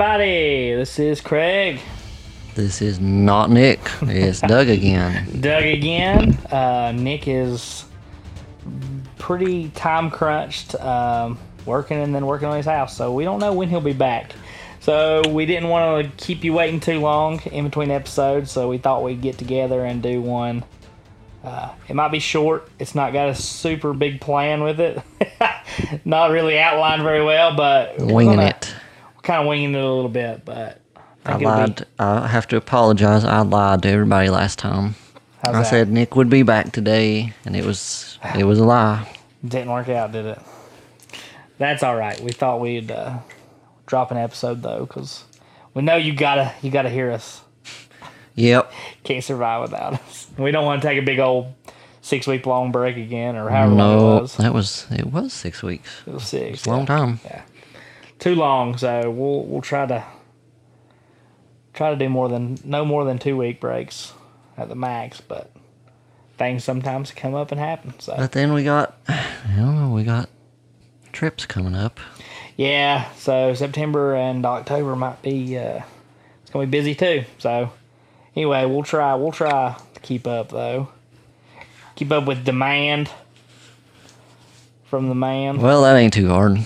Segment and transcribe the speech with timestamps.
[0.00, 0.72] everybody.
[0.74, 1.78] This is Craig.
[2.54, 3.80] This is not Nick.
[4.00, 5.28] It's Doug again.
[5.42, 6.38] Doug again.
[6.50, 7.84] Uh, Nick is
[9.18, 13.52] pretty time crunched, um, working and then working on his house, so we don't know
[13.52, 14.32] when he'll be back.
[14.80, 18.78] So we didn't want to keep you waiting too long in between episodes, so we
[18.78, 20.64] thought we'd get together and do one.
[21.44, 22.70] Uh, it might be short.
[22.78, 25.02] It's not got a super big plan with it.
[26.06, 28.69] not really outlined very well, but Winging gonna- it.
[29.30, 30.80] Kind of winging it a little bit, but
[31.24, 31.86] I think it'll be- lied.
[32.00, 33.24] I have to apologize.
[33.24, 34.96] I lied to everybody last time.
[35.44, 35.66] How's I that?
[35.70, 39.06] said Nick would be back today, and it was it was a lie.
[39.46, 40.38] Didn't work out, did it?
[41.58, 42.18] That's all right.
[42.20, 43.18] We thought we'd uh,
[43.86, 45.22] drop an episode though, because
[45.74, 47.40] we know you gotta you gotta hear us.
[48.34, 48.72] Yep.
[49.04, 50.26] Can't survive without us.
[50.36, 51.54] We don't want to take a big old
[52.02, 54.36] six week long break again, or however long it was.
[54.38, 56.02] that was it was six weeks.
[56.04, 56.58] It was six.
[56.58, 57.20] It's a long time.
[57.24, 57.42] yeah.
[58.20, 58.76] Too long.
[58.76, 60.04] So we'll we'll try to
[61.74, 64.12] try to do more than no more than two week breaks
[64.56, 65.50] at the max, but
[66.38, 67.98] things sometimes come up and happen.
[67.98, 70.28] So But then we got, I don't know, we got
[71.12, 71.98] trips coming up.
[72.56, 75.82] Yeah, so September and October might be uh,
[76.42, 77.24] it's gonna be busy too.
[77.38, 77.72] So
[78.36, 80.88] anyway, we'll try we'll try to keep up though.
[81.96, 83.10] Keep up with demand
[84.84, 85.58] from the man.
[85.60, 86.58] Well, that ain't too hard.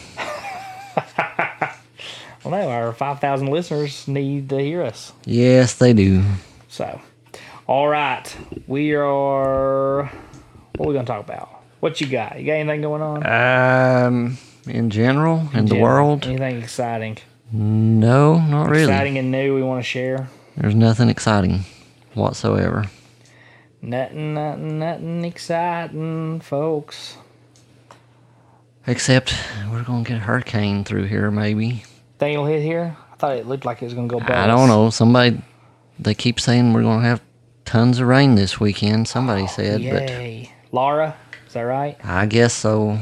[2.44, 5.12] Well, no, our five thousand listeners need to hear us.
[5.24, 6.22] Yes, they do.
[6.68, 7.00] So,
[7.66, 8.24] all right,
[8.66, 10.04] we are.
[10.76, 11.48] What are we gonna talk about?
[11.80, 12.38] What you got?
[12.38, 13.26] You got anything going on?
[14.06, 17.18] Um, in general, in, the world, Anything exciting?
[17.52, 18.84] no, not really.
[18.84, 20.28] Exciting and new we want to share?
[20.56, 21.64] There's nothing exciting
[22.14, 22.86] whatsoever.
[23.80, 27.16] Nothing, nothing, nothing exciting, folks.
[28.86, 29.34] Except
[29.70, 31.84] we're gonna get a hurricane through here, maybe.
[32.32, 32.96] It'll hit here?
[33.12, 34.18] I thought it looked like it was gonna go.
[34.18, 34.30] Bust.
[34.30, 34.90] I don't know.
[34.90, 35.40] Somebody,
[35.98, 37.20] they keep saying we're gonna have
[37.64, 39.08] tons of rain this weekend.
[39.08, 41.96] Somebody said, Yay, Laura, is that right?
[42.04, 42.98] I guess so.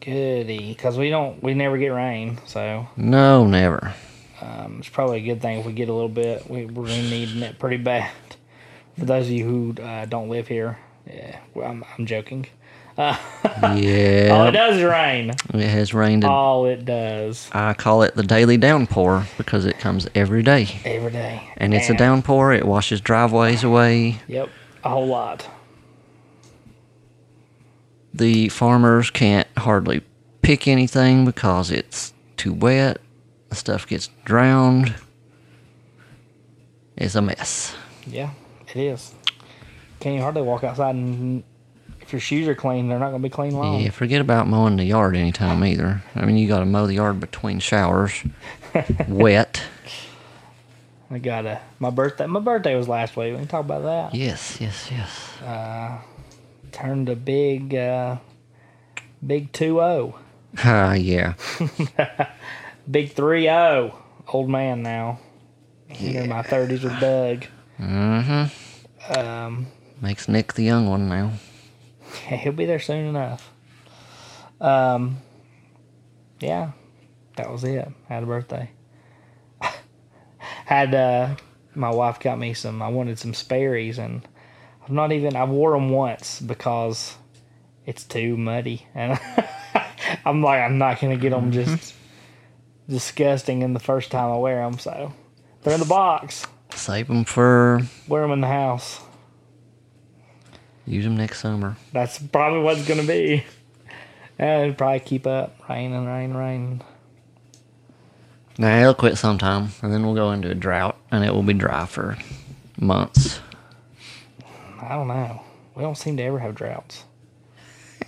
[0.00, 3.94] Goody, because we don't, we never get rain, so No, never.
[4.40, 6.48] um, it's probably a good thing if we get a little bit.
[6.48, 8.10] We, we're gonna need it pretty bad.
[8.98, 12.46] For those of you who uh, don't live here, yeah, well, I'm, I'm joking.
[13.62, 15.30] All it does is rain.
[15.54, 16.24] it has rained.
[16.24, 21.10] All it does I call it the daily downpour because it comes every day, every
[21.10, 22.52] day, and it's a downpour.
[22.52, 24.20] It washes driveways away.
[24.28, 24.50] Yep,
[24.84, 25.48] a whole lot.
[28.12, 30.02] the farmers can't hardly
[30.42, 33.00] pick anything because it's too wet.
[33.48, 34.94] The stuff gets drowned.
[36.96, 37.74] It's a mess.
[38.06, 38.30] Yeah,
[38.68, 39.14] it is.
[40.00, 41.42] Can't you hardly walk outside and
[42.10, 43.80] if your shoes are clean, they're not gonna be clean long.
[43.80, 46.02] Yeah, forget about mowing the yard anytime either.
[46.16, 48.12] I mean, you got to mow the yard between showers,
[49.08, 49.62] wet.
[51.08, 52.26] I got a my birthday.
[52.26, 53.30] My birthday was last week.
[53.32, 54.12] We can talk about that.
[54.18, 55.40] Yes, yes, yes.
[55.40, 55.98] Uh,
[56.72, 58.16] Turned a big, uh,
[59.24, 60.18] big two zero,
[60.64, 61.34] Ah, yeah.
[62.90, 63.96] big three zero.
[64.26, 65.20] Old man now.
[66.00, 67.46] In my thirties with Doug.
[67.80, 69.12] Mm-hmm.
[69.16, 69.66] Um,
[70.00, 71.34] Makes Nick the young one now.
[72.28, 73.50] he'll be there soon enough.
[74.60, 75.18] Um,
[76.40, 76.72] yeah,
[77.36, 77.88] that was it.
[78.08, 78.70] I Had a birthday.
[80.38, 81.36] Had uh,
[81.74, 82.82] my wife got me some.
[82.82, 84.26] I wanted some Sperry's, and
[84.82, 85.36] I've not even.
[85.36, 87.16] I wore them once because
[87.86, 89.18] it's too muddy, and
[90.24, 91.94] I'm like, I'm not gonna get them just
[92.88, 94.78] disgusting in the first time I wear them.
[94.78, 95.12] So
[95.62, 96.46] they're in the box.
[96.74, 99.00] Save them for Wear them in the house.
[100.90, 101.76] Use them next summer.
[101.92, 103.44] That's probably what it's gonna be.
[104.38, 105.54] And it'll probably keep up.
[105.68, 106.82] Rain and rain, rain.
[108.58, 111.54] Nah, it'll quit sometime, and then we'll go into a drought, and it will be
[111.54, 112.16] dry for
[112.78, 113.40] months.
[114.82, 115.42] I don't know.
[115.74, 117.04] We don't seem to ever have droughts.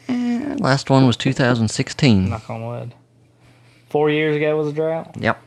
[0.09, 2.29] Eh, last one was 2016.
[2.31, 2.95] Knock on wood.
[3.89, 5.41] Four years ago was a drought, Yep.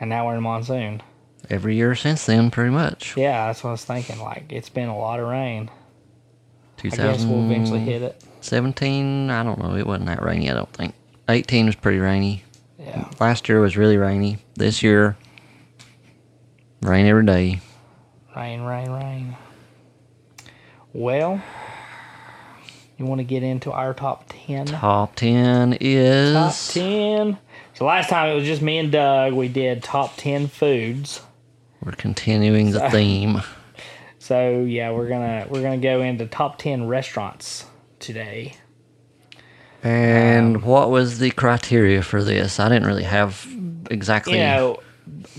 [0.00, 1.02] and now we're in monsoon.
[1.50, 3.16] Every year since then, pretty much.
[3.16, 4.18] Yeah, that's what I was thinking.
[4.18, 5.70] Like it's been a lot of rain.
[6.82, 8.22] I guess we'll eventually hit it.
[8.40, 9.30] Seventeen.
[9.30, 9.74] I don't know.
[9.76, 10.94] It wasn't that rainy, I don't think.
[11.28, 12.44] 18 was pretty rainy.
[12.78, 13.08] Yeah.
[13.18, 14.38] Last year was really rainy.
[14.56, 15.16] This year,
[16.82, 17.60] rain every day.
[18.36, 19.36] Rain, rain, rain.
[20.92, 21.42] Well,
[22.98, 24.66] you want to get into our top 10?
[24.66, 26.34] Top 10 is.
[26.34, 27.38] Top 10.
[27.72, 29.32] So last time it was just me and Doug.
[29.32, 31.22] We did top 10 foods.
[31.84, 33.42] We're continuing the theme.
[34.18, 37.66] So yeah, we're gonna we're gonna go into top ten restaurants
[37.98, 38.54] today.
[39.82, 42.58] And um, what was the criteria for this?
[42.58, 43.46] I didn't really have
[43.90, 44.34] exactly.
[44.34, 44.80] you know,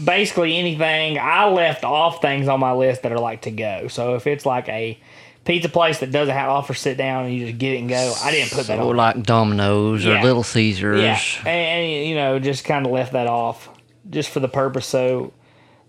[0.04, 1.18] basically anything.
[1.18, 3.88] I left off things on my list that are like to go.
[3.88, 5.00] So if it's like a
[5.46, 8.14] pizza place that doesn't have offer sit down and you just get it and go,
[8.24, 8.96] I didn't put that so on.
[8.96, 11.02] like Domino's or Little Caesars.
[11.02, 13.70] Yeah, and, and you know, just kind of left that off
[14.12, 14.86] just for the purpose.
[14.86, 15.34] So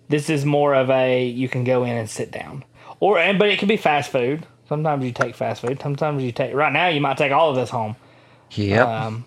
[0.09, 2.65] this is more of a you can go in and sit down,
[3.01, 4.47] or and but it could be fast food.
[4.69, 5.81] Sometimes you take fast food.
[5.81, 6.55] Sometimes you take.
[6.55, 7.95] Right now, you might take all of this home.
[8.51, 8.87] Yep.
[8.87, 9.25] Um,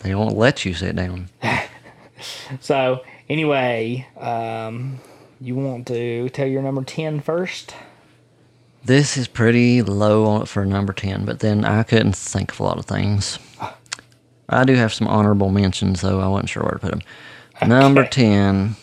[0.00, 1.28] they won't let you sit down.
[2.60, 4.98] so anyway, um,
[5.40, 7.74] you want to tell your number 10 first?
[8.84, 12.78] This is pretty low for number 10, but then I couldn't think of a lot
[12.78, 13.38] of things.
[14.48, 16.20] I do have some honorable mentions, though.
[16.20, 17.02] I wasn't sure where to put them.
[17.68, 18.74] Number 10,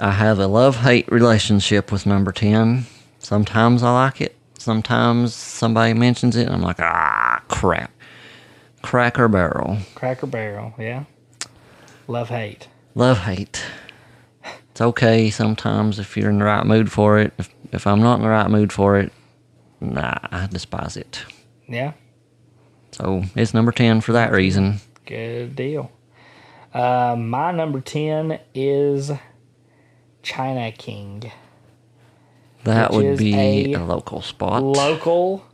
[0.00, 2.86] I have a love hate relationship with number 10.
[3.18, 7.92] Sometimes I like it, sometimes somebody mentions it, and I'm like, ah, crap.
[8.82, 9.78] Cracker Barrel.
[9.94, 11.04] Cracker Barrel, yeah.
[12.08, 12.68] Love hate.
[12.94, 13.62] Love hate.
[14.70, 17.34] It's okay sometimes if you're in the right mood for it.
[17.38, 19.12] If, if I'm not in the right mood for it,
[19.80, 21.24] nah, I despise it.
[21.68, 21.92] Yeah,
[22.92, 24.80] So it's number 10 for that reason.
[25.06, 25.92] good deal.
[26.72, 29.12] Uh, my number 10 is
[30.22, 31.30] China King.
[32.64, 34.62] That would be a a, local spot.
[34.62, 35.44] Local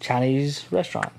[0.00, 1.12] Chinese restaurant.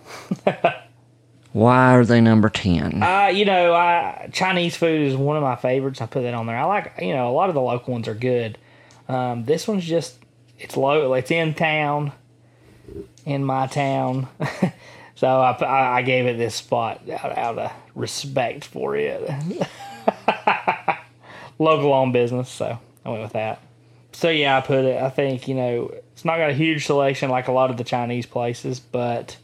[1.54, 3.02] Why are they number 10?
[3.02, 6.02] Uh, you know, I, Chinese food is one of my favorites.
[6.02, 6.58] I put that on there.
[6.58, 8.58] I like, you know, a lot of the local ones are good.
[9.08, 10.20] Um, this one's just,
[10.60, 12.12] it's low, it's in town,
[13.26, 14.28] in my town.
[15.16, 19.28] so I, I, I gave it this spot out, out of respect for it.
[21.60, 23.62] local owned business, so I went with that.
[24.12, 27.30] So yeah, I put it, I think, you know, it's not got a huge selection
[27.30, 29.38] like a lot of the Chinese places, but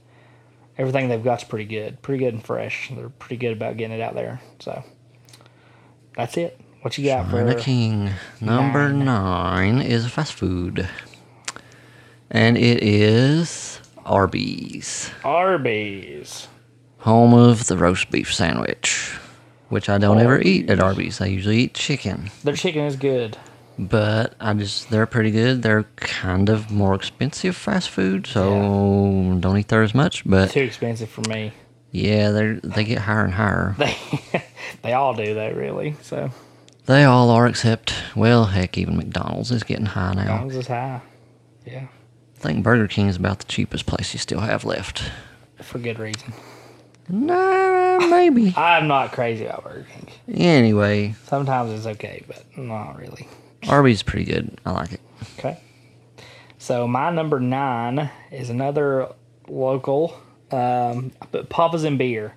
[0.77, 2.92] everything they've got's pretty good, pretty good and fresh.
[2.94, 4.42] They're pretty good about getting it out there.
[4.60, 4.83] So
[6.18, 6.60] that's it.
[6.81, 7.60] What you got China for?
[7.60, 8.10] King.
[8.42, 9.77] Number nine.
[9.77, 10.89] 9 is fast food.
[12.30, 15.10] And it is Arby's.
[15.24, 16.50] Arby's.
[17.00, 19.18] Home of the roast beef sandwich.
[19.69, 21.21] Which I don't ever eat at Arby's.
[21.21, 22.30] I usually eat chicken.
[22.44, 23.38] Their chicken is good.
[23.80, 25.62] But I just they're pretty good.
[25.64, 30.24] They're kind of more expensive fast food, so don't eat there as much.
[30.25, 31.52] But Too expensive for me.
[31.92, 33.75] yeah, they they get higher and higher.
[34.34, 34.44] They
[34.90, 35.96] they all do that really.
[36.02, 36.31] So
[36.86, 40.22] They all are, except well, heck, even McDonald's is getting high now.
[40.22, 41.02] McDonald's is high.
[41.66, 41.88] Yeah,
[42.36, 45.12] I think Burger King is about the cheapest place you still have left.
[45.62, 46.34] for good reason.
[47.10, 48.54] Nah, maybe.
[48.58, 50.08] I'm not crazy about Burger King.
[50.42, 53.28] Anyway, Sometimes it's okay, but not really.
[53.69, 54.60] Arby's pretty good.
[54.65, 55.01] I like it.
[55.39, 55.60] Okay.
[56.57, 59.10] So my number nine is another
[59.48, 60.18] local,
[60.51, 62.36] um, but Papa's and Beer,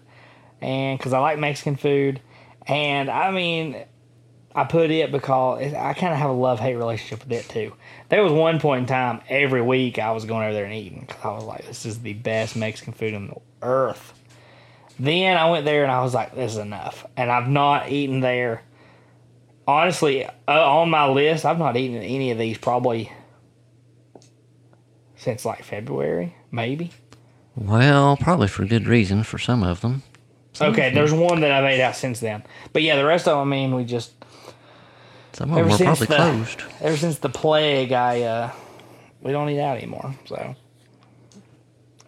[0.60, 2.20] and because I like Mexican food,
[2.66, 3.84] and I mean,
[4.54, 7.74] I put it because I kind of have a love hate relationship with it too.
[8.08, 11.04] There was one point in time every week I was going over there and eating
[11.06, 14.12] because I was like, this is the best Mexican food on the earth.
[14.98, 18.20] Then I went there and I was like, this is enough, and I've not eaten
[18.20, 18.62] there
[19.66, 23.12] honestly, uh, on my list, I've not eaten any of these probably
[25.16, 26.92] since like February, maybe.
[27.56, 30.02] Well, probably for good reason for some of them.
[30.60, 32.42] Okay, there's one that I've ate out since then,
[32.72, 34.12] but yeah, the rest of them, I mean, we just
[35.32, 36.62] Some of them ever since probably the closed.
[36.80, 38.50] ever since the plague, I uh,
[39.20, 40.14] we don't eat out anymore.
[40.24, 40.54] So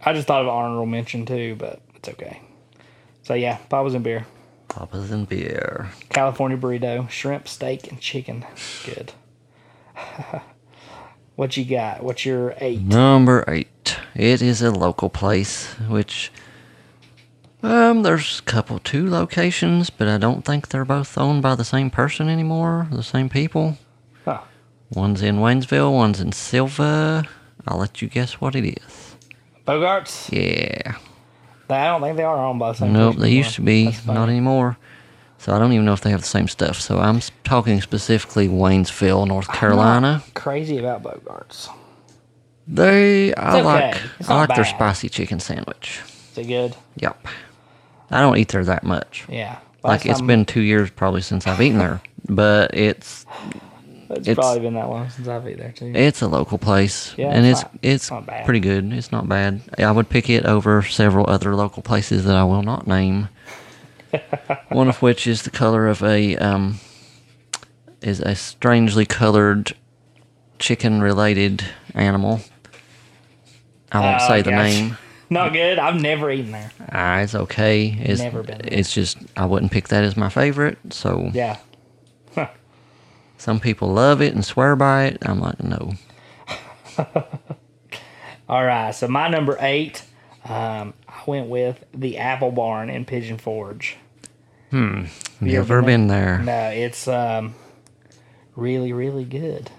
[0.04, 2.40] I just thought of honorable mention too, but it's okay.
[3.22, 4.24] So yeah, Papa's and beer,
[4.68, 5.88] Papa's and beer.
[6.10, 8.44] California burrito, shrimp, steak, and chicken.
[8.84, 9.12] Good.
[11.37, 12.02] what you got?
[12.02, 12.80] What's your eight?
[12.80, 13.96] Number eight.
[14.14, 16.30] It is a local place, which
[17.62, 21.64] um, there's a couple two locations, but I don't think they're both owned by the
[21.64, 23.78] same person anymore, the same people.
[24.25, 24.40] Huh.
[24.90, 27.25] One's in Waynesville, one's in Sylva.
[27.66, 29.16] I'll let you guess what it is.
[29.66, 30.32] Bogarts?
[30.32, 30.96] Yeah.
[31.70, 33.37] I don't think they are owned by the same Nope, they anymore.
[33.44, 34.78] used to be, not anymore.
[35.38, 36.80] So I don't even know if they have the same stuff.
[36.80, 40.22] So I'm talking specifically Waynesville, North Carolina.
[40.34, 41.68] Crazy about Bogarts.
[42.66, 43.62] They, I okay.
[43.64, 46.00] like, It's I like their spicy chicken sandwich.
[46.32, 46.75] Is it good?
[46.96, 47.26] Yep.
[48.10, 49.25] I don't eat there that much.
[49.28, 49.58] Yeah.
[49.84, 53.25] Like Last it's time- been two years probably since I've eaten there, but it's
[54.10, 55.92] It's, it's- probably been that long since I've eaten there too.
[55.94, 58.44] it's a local place, Yeah, and it's it's not- it's not bad.
[58.44, 58.92] pretty good.
[58.92, 59.60] It's not bad.
[59.78, 63.28] I would pick it over several other local places that I will not name.
[64.70, 66.80] One of which is the color of a um,
[68.00, 69.74] is a strangely colored
[70.58, 71.62] chicken related
[71.94, 72.40] animal.
[73.92, 74.62] I won't Oh, say the gotcha.
[74.62, 74.98] name.
[75.30, 75.78] Not good.
[75.78, 76.72] I've never eaten there.
[76.90, 77.88] Ah, it's okay.
[78.00, 78.72] It's, Never been there.
[78.72, 80.78] It's just I wouldn't pick that as my favorite.
[80.90, 81.58] So Yeah.
[83.38, 85.18] Some people love it and swear by it.
[85.23, 85.95] I'm like, no.
[88.49, 88.95] All right.
[88.95, 90.02] So my number eight,
[90.45, 93.97] um, I went with the Apple Barn in Pigeon Forge.
[94.71, 95.07] You
[95.40, 96.40] Never ever been there.
[96.40, 97.54] No, it's um,
[98.54, 99.71] really, really good.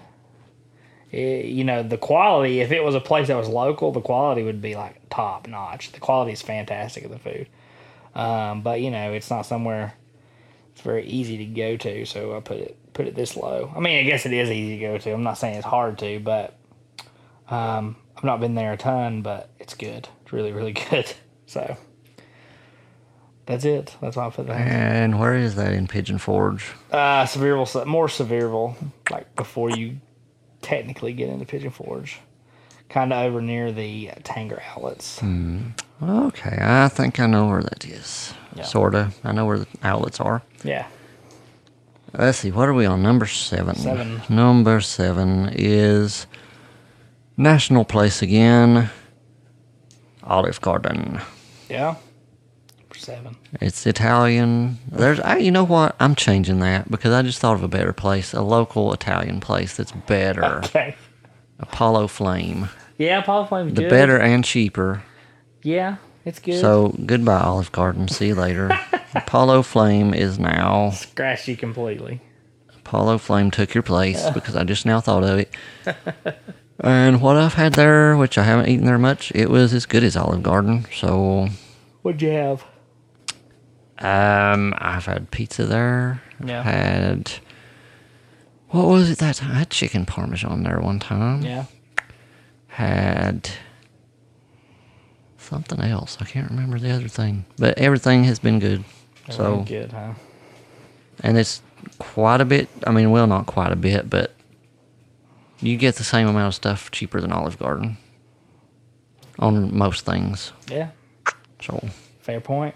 [1.12, 4.42] It- you know, the quality, if it was a place that was local, the quality
[4.42, 5.92] would be like top notch.
[5.92, 7.46] The quality is fantastic of the food.
[8.14, 9.94] Um, but, you know, it's not somewhere
[10.72, 13.72] it's very easy to go to, so I put it put it this low.
[13.74, 15.12] I mean, I guess it is easy to go to.
[15.12, 16.58] I'm not saying it's hard to, but
[17.48, 20.08] um, I've not been there a ton, but it's good.
[20.22, 21.12] It's really, really good.
[21.46, 21.76] So
[23.46, 23.96] that's it.
[24.00, 24.56] That's all I put that.
[24.56, 26.72] And where is that in Pigeon Forge?
[26.90, 28.76] Uh, Sevierville, more Sevierville,
[29.10, 30.00] like before you
[30.62, 32.20] technically get into Pigeon Forge.
[32.90, 35.20] Kind of over near the Tanger outlets.
[35.20, 35.68] Hmm.
[36.02, 38.34] Okay, I think I know where that is.
[38.56, 38.64] Yeah.
[38.64, 39.12] Sorta.
[39.22, 40.42] I know where the outlets are.
[40.64, 40.86] Yeah.
[42.12, 43.02] Let's see, what are we on?
[43.02, 43.76] Number seven.
[43.76, 44.20] Seven.
[44.28, 46.26] Number seven is
[47.36, 48.90] National Place again.
[50.24, 51.20] Olive Garden.
[51.68, 51.94] Yeah.
[52.88, 53.36] For seven.
[53.60, 54.78] It's Italian.
[54.90, 55.94] There's, I, you know what?
[56.00, 59.76] I'm changing that because I just thought of a better place, a local Italian place
[59.76, 60.60] that's better.
[60.64, 60.96] Okay.
[61.62, 62.70] Apollo Flame,
[63.00, 63.88] Yeah, Apollo Flame's the good.
[63.90, 65.02] better and cheaper.
[65.62, 66.60] Yeah, it's good.
[66.60, 68.08] So goodbye, Olive Garden.
[68.08, 68.78] See you later.
[69.14, 70.90] Apollo Flame is now.
[70.90, 72.20] Scratched you completely.
[72.76, 75.54] Apollo Flame took your place because I just now thought of it.
[76.80, 80.04] and what I've had there, which I haven't eaten there much, it was as good
[80.04, 80.84] as Olive Garden.
[80.94, 81.48] So
[82.02, 82.64] What'd you have?
[83.98, 86.22] um, I've had pizza there.
[86.44, 86.62] Yeah.
[86.62, 87.32] Had
[88.68, 89.52] what was it that time?
[89.52, 91.40] I had chicken parmesan there one time.
[91.42, 91.64] Yeah.
[92.80, 93.50] Had
[95.38, 96.16] something else.
[96.20, 98.84] I can't remember the other thing, but everything has been good.
[99.30, 100.14] So good, huh?
[101.22, 101.62] and it's
[101.98, 102.68] quite a bit.
[102.86, 104.34] I mean, well, not quite a bit, but
[105.60, 107.98] you get the same amount of stuff cheaper than Olive Garden
[109.38, 110.52] on most things.
[110.68, 110.90] Yeah.
[111.62, 111.88] So
[112.20, 112.74] Fair point.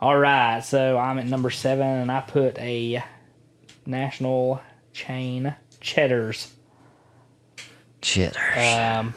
[0.00, 3.04] All right, so I'm at number seven, and I put a
[3.84, 4.62] national
[4.92, 6.52] chain Cheddar's.
[8.00, 8.40] Cheddar.
[8.56, 9.14] Um,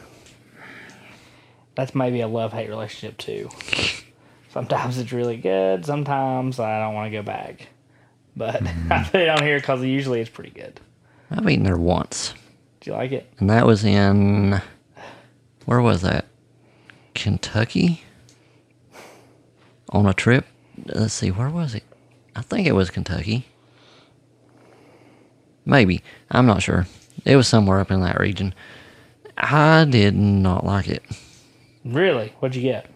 [1.74, 3.48] that's maybe a love hate relationship too.
[4.50, 5.84] Sometimes it's really good.
[5.84, 7.68] Sometimes I don't want to go back.
[8.36, 10.80] But I put it on here because usually it's pretty good.
[11.30, 12.34] I've eaten there once,
[12.80, 13.28] Do you like it?
[13.38, 14.60] and that was in
[15.64, 16.26] where was that?
[17.14, 18.02] Kentucky.
[19.90, 20.46] On a trip.
[20.86, 21.84] Let's see, where was it?
[22.36, 23.46] I think it was Kentucky.
[25.64, 26.02] Maybe.
[26.30, 26.86] I'm not sure.
[27.24, 28.54] It was somewhere up in that region.
[29.36, 31.02] I did not like it.
[31.84, 32.32] Really?
[32.40, 32.86] What'd you get?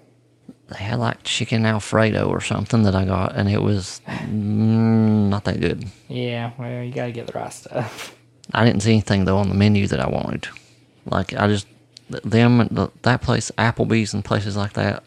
[0.69, 5.45] They had like chicken Alfredo or something that I got, and it was mm, not
[5.45, 5.87] that good.
[6.09, 8.15] Yeah, well, you gotta get the right stuff.
[8.53, 10.49] I didn't see anything though on the menu that I wanted.
[11.07, 11.67] Like I just
[12.11, 15.05] them that place, Applebee's and places like that.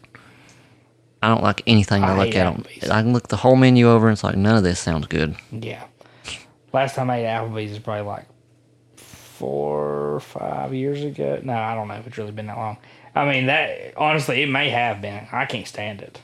[1.22, 2.46] I don't like anything I, I look at.
[2.46, 2.62] at 'em.
[2.62, 2.90] Applebee's.
[2.90, 5.36] I can look the whole menu over and it's like none of this sounds good.
[5.52, 5.84] Yeah.
[6.72, 8.26] Last time I ate Applebee's is probably like
[9.42, 11.40] four five years ago.
[11.42, 12.76] No, I don't know if it's really been that long.
[13.12, 15.26] I mean, that honestly, it may have been.
[15.32, 16.20] I can't stand it.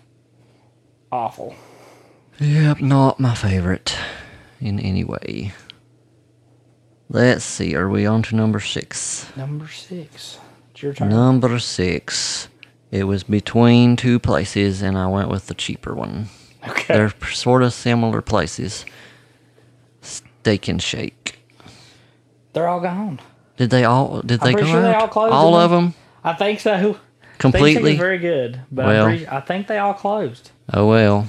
[1.11, 1.57] Awful.
[2.39, 3.99] Yep, not my favorite
[4.61, 5.53] in any way.
[7.09, 9.29] Let's see, are we on to number six?
[9.37, 10.39] Number six.
[10.71, 11.09] It's your turn.
[11.09, 12.47] Number six.
[12.93, 16.29] It was between two places, and I went with the cheaper one.
[16.69, 16.95] Okay.
[16.95, 18.85] They're sort of similar places.
[20.03, 21.38] Steak and Shake.
[22.59, 23.21] They're all gone.
[23.57, 24.21] Did they all?
[24.23, 25.03] Did they pretty go sure they out?
[25.03, 26.99] all closed all of them I think so.
[27.39, 27.97] Completely.
[27.97, 29.05] very good, but Well.
[29.05, 30.51] I'm pretty, I think they all closed.
[30.75, 31.29] oh well.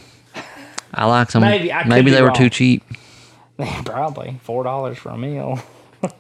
[0.92, 1.42] I like some.
[1.44, 2.84] Maybe, I Maybe be they were too cheap.
[3.86, 5.60] Probably four dollars for a meal.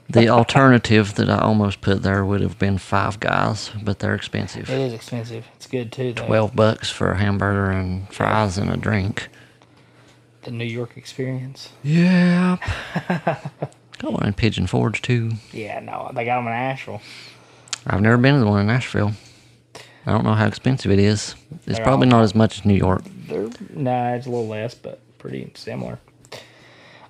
[0.09, 4.69] The alternative that I almost put there would have been Five Guys, but they're expensive.
[4.69, 5.45] It is expensive.
[5.55, 6.25] It's good too, though.
[6.25, 9.29] Twelve bucks for a hamburger and fries and a drink.
[10.41, 11.69] the New York experience.
[11.81, 12.57] Yeah.
[13.99, 15.31] Got one in Pigeon Forge too.
[15.51, 17.01] Yeah, no, they got them in Asheville.
[17.85, 19.13] I've never been to the one in Nashville.
[20.05, 21.35] I don't know how expensive it is.
[21.51, 23.03] It's They're probably all- not as much as New York.
[23.27, 25.99] They're nah, it's a little less, but pretty similar.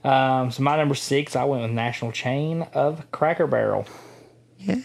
[0.04, 3.86] Um, so my number six, I went with national chain of Cracker Barrel.
[4.58, 4.76] Yeah.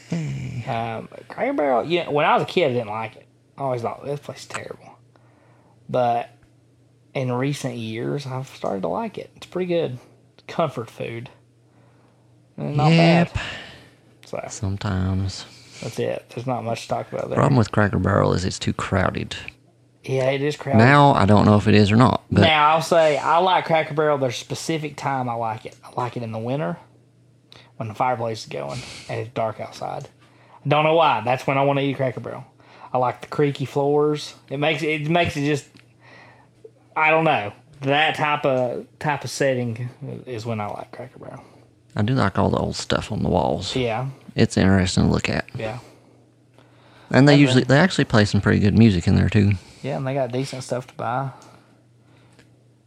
[0.66, 2.08] Um, Cracker Barrel, yeah.
[2.08, 3.26] When I was a kid, I didn't like it.
[3.56, 4.99] I always thought this place is terrible.
[5.88, 6.30] But
[7.14, 9.30] in recent years, I've started to like it.
[9.37, 9.99] It's pretty good.
[10.46, 11.30] Comfort food.
[12.56, 13.34] Not Yep.
[13.34, 13.42] bad.
[14.26, 15.46] So Sometimes.
[15.82, 16.25] That's it.
[16.30, 17.37] There's not much to talk about there.
[17.37, 19.37] Problem with Cracker Barrel is it's too crowded.
[20.04, 20.78] Yeah, it is crowded.
[20.78, 23.64] Now I don't know if it is or not, but Now I'll say I like
[23.66, 24.18] Cracker Barrel.
[24.18, 25.76] There's a specific time I like it.
[25.84, 26.76] I like it in the winter
[27.76, 30.08] when the fireplace is going and it's dark outside.
[30.64, 31.23] I don't know why.
[31.25, 32.44] That's when I want to eat Cracker Barrel.
[32.92, 34.34] I like the creaky floors.
[34.49, 35.66] It makes it makes it just.
[36.96, 39.88] I don't know that type of type of setting
[40.26, 41.42] is when I like Cracker Barrel.
[41.96, 43.74] I do like all the old stuff on the walls.
[43.76, 45.78] Yeah, It's interesting to look at, yeah,
[47.10, 47.40] and they Okay.
[47.42, 49.52] usually they actually play some pretty good music in there too.
[49.82, 51.30] yeah, and they got decent stuff to buy.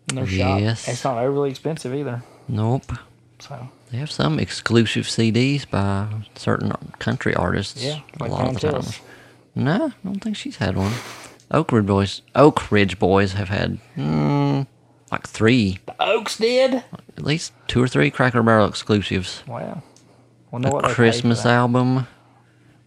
[0.09, 0.87] In their shop, Yes.
[0.87, 2.23] it's not overly expensive either.
[2.47, 2.91] Nope.
[3.39, 7.81] So They have some exclusive CDs by certain country artists.
[7.83, 8.83] yeah, a like lot Pam of the time.
[9.55, 10.93] No, I don't think she's had one.
[11.51, 14.67] Oak Ridge Boys, Oak Ridge Boys have had mm,
[15.11, 16.75] like three, The Oaks did.
[16.75, 19.43] at least two or three Cracker Barrel exclusives.
[19.47, 19.81] Wow.
[20.51, 22.07] Wonder A what they paid for Christmas album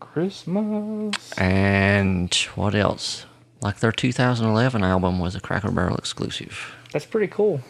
[0.01, 1.33] Christmas.
[1.39, 3.27] and what else?
[3.63, 6.75] Like their 2011 album was a Cracker Barrel exclusive.
[6.93, 7.61] That's pretty cool.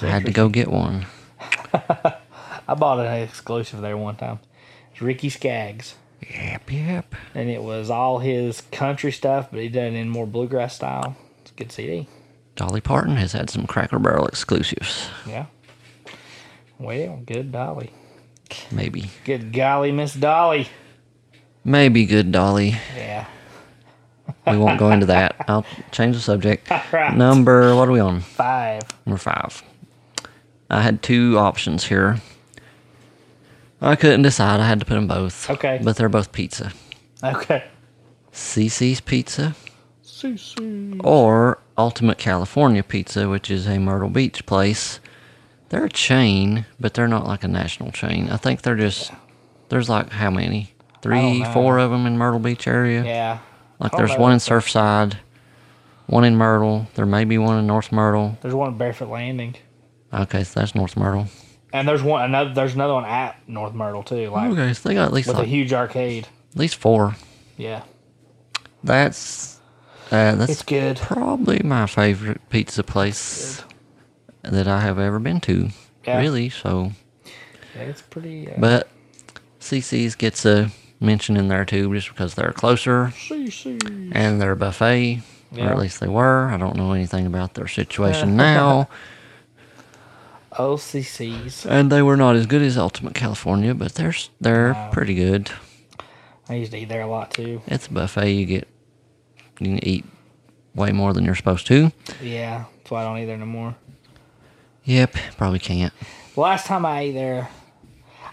[0.00, 1.06] I had to go get one.
[1.72, 4.40] I bought an exclusive there one time.
[4.92, 5.94] It's Ricky Skaggs.
[6.28, 7.14] Yep, yep.
[7.34, 11.16] And it was all his country stuff, but he done it in more bluegrass style.
[11.40, 12.08] It's a good CD.
[12.56, 15.08] Dolly Parton has had some Cracker Barrel exclusives.
[15.26, 15.46] Yeah.
[16.78, 17.90] Well, good Dolly.
[18.70, 19.10] Maybe.
[19.24, 20.68] Good golly, Miss Dolly.
[21.64, 22.76] Maybe good Dolly.
[22.96, 23.26] Yeah.
[24.46, 25.36] We won't go into that.
[25.48, 26.68] I'll change the subject.
[26.92, 27.16] Right.
[27.16, 28.20] Number, what are we on?
[28.20, 28.82] Five.
[29.06, 29.62] Number five.
[30.68, 32.20] I had two options here.
[33.80, 34.60] I couldn't decide.
[34.60, 35.50] I had to put them both.
[35.50, 35.80] Okay.
[35.82, 36.72] But they're both pizza.
[37.22, 37.64] Okay.
[38.32, 39.54] Cicis Pizza
[40.22, 41.00] Susu.
[41.04, 45.00] or Ultimate California Pizza, which is a Myrtle Beach place.
[45.68, 48.28] They're a chain, but they're not like a national chain.
[48.30, 49.10] I think they're just,
[49.68, 50.74] there's like how many?
[51.00, 53.04] Three, four of them in Myrtle Beach area.
[53.04, 53.38] Yeah.
[53.80, 54.18] Like there's know.
[54.18, 55.14] one in Surfside,
[56.06, 56.86] one in Myrtle.
[56.94, 58.38] There may be one in North Myrtle.
[58.40, 59.56] There's one in Barefoot Landing.
[60.14, 61.26] Okay, so that's North Myrtle.
[61.72, 64.94] And there's one another there's another one at North Myrtle too, like Okay, so they
[64.94, 66.28] got at least with a huge arcade.
[66.52, 67.16] at least four.
[67.56, 67.82] Yeah.
[68.84, 69.58] That's
[70.12, 70.98] uh, that's It's good.
[70.98, 73.62] probably my favorite pizza place
[74.42, 75.70] that I have ever been to.
[76.06, 76.18] Yeah.
[76.18, 76.92] Really, so
[77.74, 78.88] Yeah, it's pretty uh, but
[79.60, 80.70] Cicis gets a
[81.00, 84.10] mention in there too, just because they're closer Susu.
[84.14, 85.22] and they're buffet,
[85.56, 86.48] or at least they were.
[86.50, 88.88] I don't know anything about their situation now,
[90.52, 91.64] OCCs.
[91.68, 94.90] and they were not as good as Ultimate California, but they're they're Wow.
[94.92, 95.50] pretty good.
[96.48, 97.62] I used to eat there a lot too.
[97.66, 98.30] It's a buffet.
[98.32, 98.68] You get
[99.60, 100.04] you can eat
[100.74, 101.92] way more than you're supposed to.
[102.22, 103.74] Yeah, that's why I don't eat there no more.
[104.84, 105.92] Yep, probably can't.
[106.34, 107.48] The last time I ate there,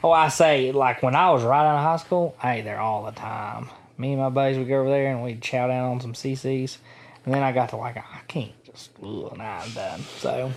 [0.04, 2.80] oh, I say like when I was right out of high school, I ate there
[2.80, 3.70] all the time.
[3.98, 6.78] Me and my buddies would go over there and we'd chow down on some Cicis,
[7.26, 10.00] and then I got to like I can't just ugh, nah, I'm done.
[10.20, 10.52] So,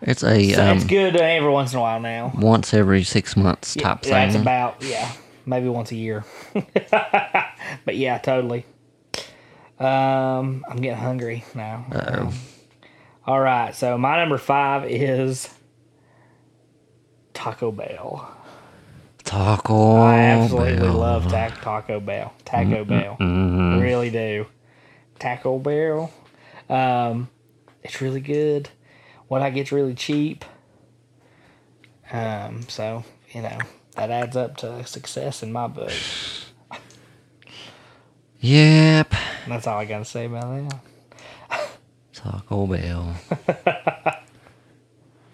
[0.00, 2.32] It's a so um, it's good every once in a while now.
[2.34, 5.12] once every six months Yeah, type That's about yeah,
[5.44, 6.24] maybe once a year.
[6.90, 8.64] but yeah, totally.
[9.80, 11.86] Um, I'm getting hungry now.
[11.92, 12.34] Um,
[13.26, 15.48] all right, so my number five is
[17.32, 18.36] Taco Bell.
[19.24, 20.92] Taco I absolutely Bell.
[20.98, 22.32] love ta- Taco Bell.
[22.44, 23.80] Taco Bell, mhm.
[23.80, 24.46] really do.
[25.18, 26.10] Taco Bell,
[26.68, 27.28] um,
[27.82, 28.68] it's really good.
[29.28, 30.44] What I get's really cheap.
[32.12, 33.58] Um, so you know
[33.96, 35.92] that adds up to success in my book.
[38.40, 39.14] Yep.
[39.50, 40.70] That's all I gotta say about
[41.50, 41.68] that.
[42.14, 43.14] Taco Bell.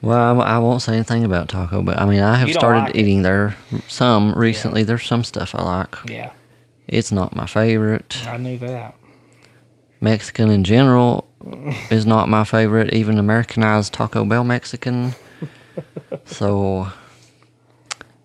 [0.02, 1.96] well, I, I won't say anything about Taco Bell.
[1.98, 2.96] I mean, I have started like it.
[3.00, 3.56] eating there
[3.88, 4.82] some recently.
[4.84, 5.94] There's some stuff I like.
[6.08, 6.30] Yeah,
[6.86, 8.16] It's not my favorite.
[8.26, 8.94] I knew that.
[10.00, 11.26] Mexican in general
[11.90, 12.92] is not my favorite.
[12.94, 15.14] Even Americanized Taco Bell Mexican.
[16.24, 16.88] so,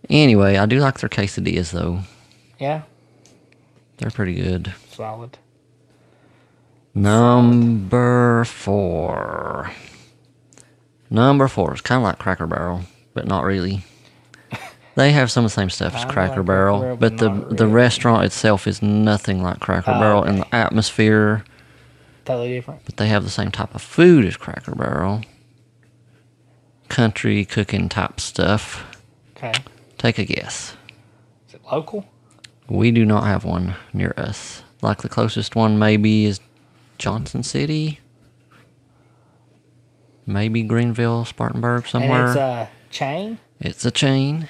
[0.09, 1.99] anyway, I do like their quesadillas though.
[2.59, 2.83] Yeah,
[3.97, 4.73] They're pretty good.
[4.89, 5.37] solid.
[6.93, 9.71] Number four.
[11.09, 12.81] Number four is kind of like Cracker Barrel,
[13.13, 13.83] but not really.
[14.95, 17.55] They have some of the same stuff as Cracker like Barrel, Barrel, but the not
[17.55, 20.39] the restaurant itself is nothing like Cracker Oh, Barrel, okay.
[20.39, 21.45] the atmosphere.
[22.25, 22.81] Totally different.
[22.83, 25.21] But they have the same type of food as Cracker Barrel.
[26.89, 28.83] Country cooking type stuff.
[29.37, 29.53] Okay,
[29.97, 30.75] Take a guess.
[31.47, 32.05] is it local?
[32.67, 34.61] We do not have one near us.
[34.81, 36.41] Like the closest one maybe is
[37.01, 37.99] Johnson City.
[40.27, 42.27] Maybe Greenville, Spartanburg, somewhere.
[42.27, 43.39] And it's a chain.
[43.59, 44.47] It's a chain,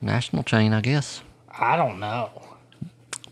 [0.00, 1.22] national chain, I guess.
[1.50, 2.30] I don't know.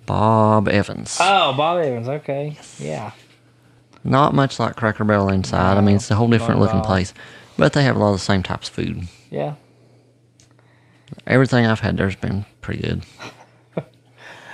[0.05, 1.17] Bob Evans.
[1.21, 2.09] Oh, Bob Evans.
[2.09, 2.57] Okay.
[2.81, 3.13] Yeah.
[4.03, 5.77] Not much like Cracker Barrel inside.
[5.77, 7.15] I mean, it's a whole different looking place,
[7.57, 9.07] but they have a lot of the same types of food.
[9.31, 9.55] Yeah.
[11.27, 13.03] Everything I've had there's been pretty good.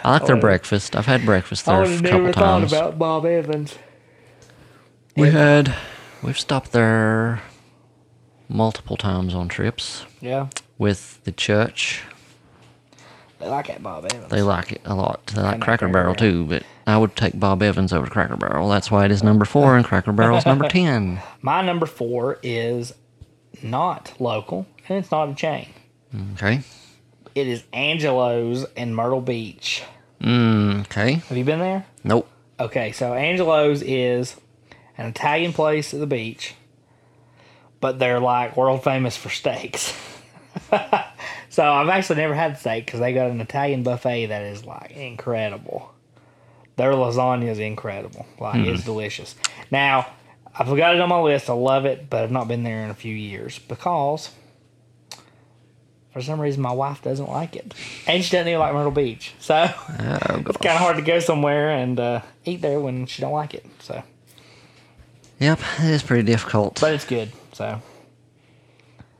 [0.04, 0.94] I like their Oh, breakfast.
[0.96, 2.72] I've had breakfast there would a couple never thought times.
[2.72, 3.78] about Bob Evans.
[5.16, 5.74] We had
[6.22, 7.42] we've stopped there
[8.48, 10.48] multiple times on trips Yeah.
[10.78, 12.02] with the church.
[13.38, 14.30] They like that Bob Evans.
[14.30, 15.26] They like it a lot.
[15.26, 16.32] They like Cracker Cracker Barrel Barrel.
[16.32, 18.68] too, but I would take Bob Evans over Cracker Barrel.
[18.68, 21.20] That's why it is number four and Cracker Barrel's number ten.
[21.42, 22.94] My number four is
[23.62, 25.68] not local and it's not a chain.
[26.34, 26.60] Okay.
[27.34, 29.82] It is Angelo's in Myrtle Beach.
[30.22, 31.14] Mm, okay.
[31.14, 31.84] Have you been there?
[32.04, 32.26] Nope.
[32.58, 34.34] Okay, so Angelo's is
[34.98, 36.54] an Italian place at the beach,
[37.80, 39.94] but they're like world famous for steaks.
[41.50, 44.92] so I've actually never had steak because they got an Italian buffet that is like
[44.92, 45.92] incredible.
[46.76, 48.26] Their lasagna is incredible.
[48.38, 49.34] Like it's delicious.
[49.70, 50.06] Now
[50.58, 51.50] I've got it on my list.
[51.50, 54.30] I love it, but I've not been there in a few years because
[56.12, 57.74] for some reason my wife doesn't like it,
[58.06, 59.34] and she doesn't even like Myrtle Beach.
[59.38, 59.74] So Oh,
[60.46, 63.52] it's kind of hard to go somewhere and uh, eat there when she don't like
[63.52, 63.66] it.
[63.80, 64.02] So,
[65.38, 66.80] Yep, it is pretty difficult.
[66.80, 67.30] but it's good.
[67.52, 67.80] So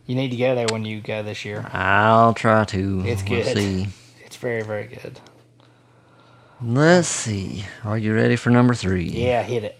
[0.06, 1.66] you need to go there when you go this year.
[1.72, 3.02] I'll try to.
[3.06, 3.56] It's We'll good.
[3.56, 3.86] see.
[4.26, 5.18] It's very very good.
[6.60, 7.64] Let's see.
[7.84, 9.04] Are you ready for number three?
[9.04, 9.78] Yeah, hit it.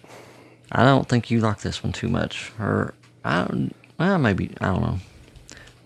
[0.71, 2.53] I don't think you like this one too much.
[2.59, 2.95] Or
[3.25, 3.75] I don't.
[3.99, 4.99] Well, maybe I don't know.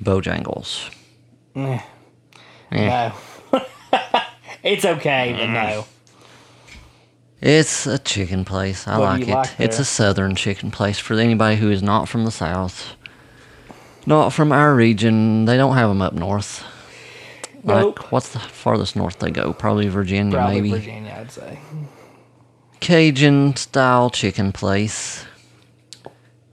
[0.02, 0.90] Bojangles.
[1.56, 1.80] Eh.
[2.72, 3.12] No,
[4.62, 5.84] it's okay, but no.
[7.40, 8.86] It's a chicken place.
[8.86, 9.36] I What do like you it.
[9.36, 12.94] like it's a southern chicken place for anybody who is not from the south.
[14.06, 15.44] Not from our region.
[15.46, 16.64] They don't have them up north.
[17.62, 17.98] Nope.
[18.00, 19.52] Like, what's the farthest north they go?
[19.52, 20.70] Probably Virginia, Probably maybe.
[20.70, 21.58] Virginia, I'd say.
[22.80, 25.24] Cajun style chicken place.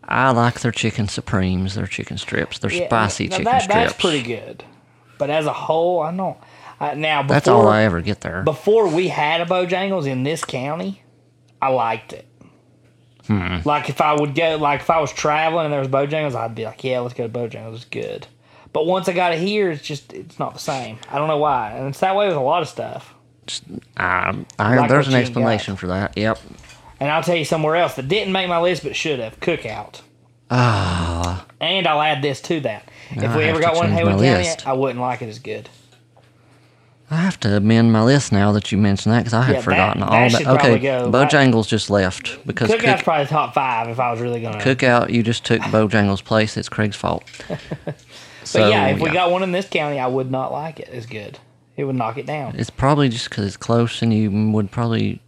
[0.04, 3.76] I like their chicken supremes, their chicken strips, their Yeah, spicy now chicken that, strips.
[3.92, 4.64] That's pretty good.
[5.18, 6.38] But as a whole, I don't.
[6.80, 8.44] I, now before, That's all I ever get there.
[8.44, 11.02] before we had a Bojangles in this county,
[11.62, 12.26] I liked it.
[13.26, 13.58] Hmm.
[13.66, 16.56] Like if I would go, like if I was traveling and there was Bojangles, I'd
[16.56, 17.76] be like, yeah, let's go to Bojangles.
[17.76, 18.28] It's good.
[18.74, 20.98] But once I got it here, it's just it's not the same.
[21.10, 23.14] I don't know why, and it's that way with a lot of stuff.
[23.98, 26.18] Um, I, Like there's an explanation for that.
[26.18, 26.40] Yep.
[27.00, 30.02] And I'll tell you somewhere else that didn't make my list but should have Cookout.
[30.50, 32.90] Ah, And I'll add this to that.
[33.12, 34.68] If we ever got one in Haywood County, list.
[34.68, 35.70] I wouldn't like it as good.
[37.10, 39.62] I have to amend my list now that you mentioned that because I had Yeah,
[39.62, 40.60] forgotten that all should that.
[40.60, 41.10] Okay, go.
[41.12, 44.60] Bojangles just left because Cookout's cook, probably top five if I was really gonna.
[44.60, 46.58] Cookout, you just took Bojangles' place.
[46.58, 47.24] It's Craig's fault.
[48.44, 50.90] so but yeah, if we got one in this county, I would not like it
[50.92, 51.40] It's good.
[51.78, 52.56] It would knock it down.
[52.58, 55.22] it's probably just because it's close and you would probably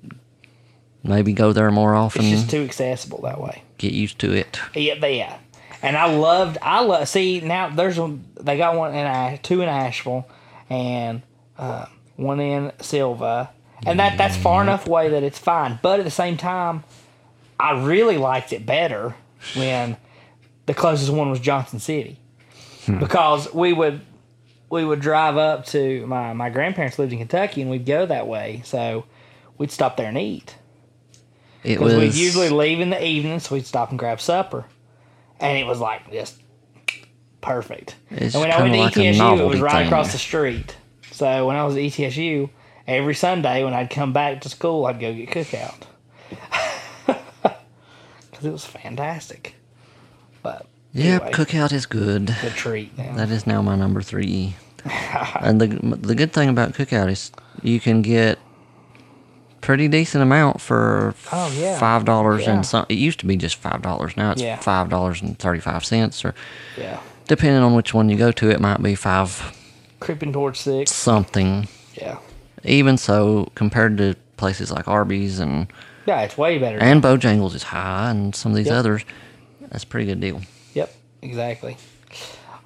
[1.03, 2.25] maybe go there more often.
[2.25, 3.63] It's just too accessible that way.
[3.77, 4.59] get used to it.
[4.75, 5.37] Yeah, yeah.
[5.81, 6.57] And I loved.
[6.61, 7.07] I love.
[7.07, 8.25] See now, there's one.
[8.41, 10.27] They got one in Ash, two in Asheville,
[10.69, 11.21] and
[11.59, 13.51] uh, one in Sylva,
[13.85, 15.77] and that that's far enough away that it's fine.
[15.81, 16.83] But at the same time,
[17.59, 19.15] I really liked it better
[19.55, 19.97] when
[20.65, 22.17] the closest one was Johnson City,
[22.87, 24.01] because we would
[24.69, 28.25] we would drive up to my my grandparents lived in Kentucky, and we'd go that
[28.27, 29.05] way, so
[29.57, 30.55] we'd stop there and eat.
[31.63, 34.65] It was we'd usually leave in the evening, so we'd stop and grab supper.
[35.41, 36.41] And it was like just
[37.41, 37.95] perfect.
[38.09, 39.87] It's and when I went to like ETSU, it was right thing.
[39.87, 40.75] across the street.
[41.19, 42.49] So when I was at ETSU,
[42.87, 45.83] every Sunday when I'd come back to school, I'd go get cookout.
[48.31, 49.55] Because it was fantastic.
[50.41, 52.27] But Yep, anyway, Cookout is good.
[52.27, 52.97] the treat.
[52.97, 53.13] Now.
[53.17, 54.55] That is now my number three.
[55.41, 58.39] and the the good thing about Cookout is you can get
[59.59, 61.77] pretty decent amount for Oh, yeah.
[61.77, 62.53] five dollars Yeah.
[62.53, 62.85] and some.
[62.87, 64.15] It used to be just five dollars.
[64.15, 64.55] Now it's Yeah.
[64.55, 66.33] five dollars and thirty five cents, or
[66.77, 67.01] yeah.
[67.27, 69.53] depending on which one you go to, it might be five
[69.99, 70.91] Creeping towards six.
[70.93, 71.67] something.
[71.95, 72.17] Yeah.
[72.63, 75.67] Even so, compared to places like Arby's and
[76.05, 76.77] Yeah, it's way better.
[76.79, 78.75] and Bojangles is high, and some of these Yep.
[78.75, 79.05] others,
[79.69, 80.41] that's a pretty good deal.
[80.73, 81.77] Yep, exactly.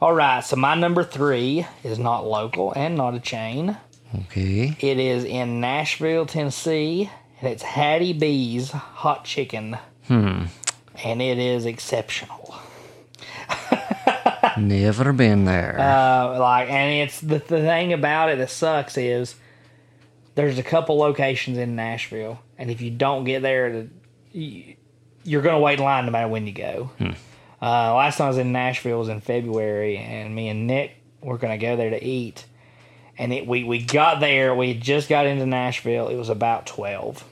[0.02, 3.78] All right, so my number three is not local and not a chain.
[4.26, 4.76] Okay.
[4.80, 7.10] It is in Nashville, Tennessee,
[7.42, 9.78] and it's Hattie B's Hot Chicken.
[10.08, 10.44] Hmm.
[11.04, 12.56] And it is exceptional.
[14.58, 15.78] Never been there.
[15.80, 19.36] Uh, like, and it's the, the thing about it that sucks is
[20.36, 23.88] there's a couple locations in Nashville, and if you don't get there,
[24.32, 24.76] you,
[25.24, 26.90] you're gonna wait in line no matter when you go.
[27.62, 31.38] Uh, last time I was in Nashville was in February, and me and Nick were
[31.38, 32.46] gonna go there to eat,
[33.18, 34.54] and it we we got there.
[34.56, 36.10] We just got into Nashville.
[36.10, 37.24] It was about twelve.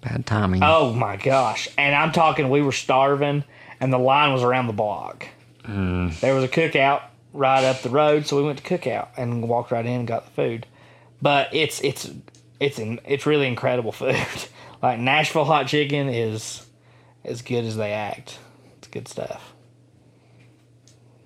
[0.00, 0.62] Bad timing.
[0.64, 1.68] Oh my gosh!
[1.78, 3.44] And I'm talking, we were starving,
[3.80, 5.26] and the line was around the block.
[5.64, 6.18] Mm.
[6.20, 9.70] There was a cookout right up the road, so we went to cookout and walked
[9.70, 10.66] right in and got the food.
[11.20, 12.10] But it's it's
[12.60, 14.16] it's in, it's really incredible food.
[14.82, 16.66] like Nashville hot chicken is
[17.24, 18.38] as good as they act.
[18.78, 19.52] It's good stuff.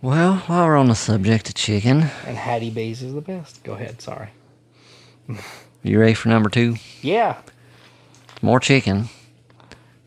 [0.03, 3.65] Well, while we're on the subject of chicken, And Hattie B's is the best.
[3.65, 4.01] Go ahead.
[4.03, 4.29] Sorry.
[5.83, 6.77] you ready for number two?
[7.03, 7.39] Yeah.
[8.43, 9.09] More chicken.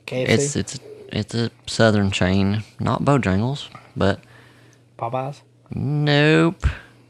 [0.06, 0.30] KFC.
[0.30, 0.80] It's it's
[1.12, 3.68] it's a southern chain, not Bojangles,
[4.00, 4.22] but
[4.98, 5.42] Popeyes.
[5.72, 6.66] nope.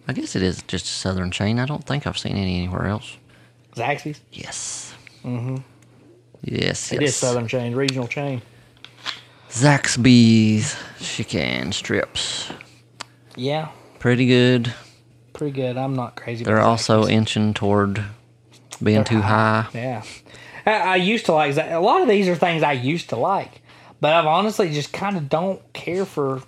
[0.08, 1.60] I guess it is just a southern chain.
[1.60, 3.16] I don't think I've seen any anywhere else.
[3.76, 4.20] Zaxby's.
[4.34, 4.94] Yes.
[5.24, 5.58] Mm-hmm.
[6.42, 7.12] Yes, It yes.
[7.12, 8.42] is Southern chain, regional chain.
[9.50, 12.52] Zaxby's chicken strips.
[13.36, 13.70] Yeah.
[14.00, 14.74] Pretty good.
[15.34, 15.78] Pretty good.
[15.78, 16.44] I'm not crazy.
[16.44, 18.04] They're also inching toward
[18.82, 19.68] being They're too high.
[19.74, 20.04] Yeah.
[20.66, 23.62] I, I used to like a lot of these are things I used to like,
[24.02, 26.42] but I've honestly just kind of don't care for.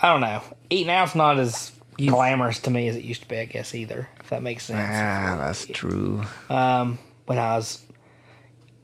[0.00, 0.42] I don't know.
[0.70, 3.38] Eating out's not as glamorous to me as it used to be.
[3.38, 4.08] I guess either.
[4.20, 4.88] If that makes sense.
[4.92, 6.22] Ah, that's true.
[6.50, 7.84] Um, when I was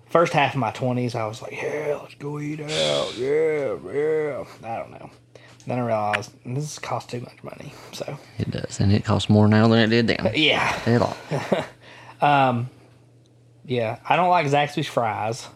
[0.08, 3.16] first half of my twenties, I was like, yeah, let's go eat out.
[3.16, 4.44] Yeah, yeah.
[4.64, 5.10] I don't know.
[5.66, 7.72] Then I realized this costs too much money.
[7.92, 10.32] So It does, and it costs more now than it did then.
[10.34, 11.16] yeah, A lot.
[13.66, 13.98] yeah.
[14.08, 15.46] I don't like Zaxby's fries.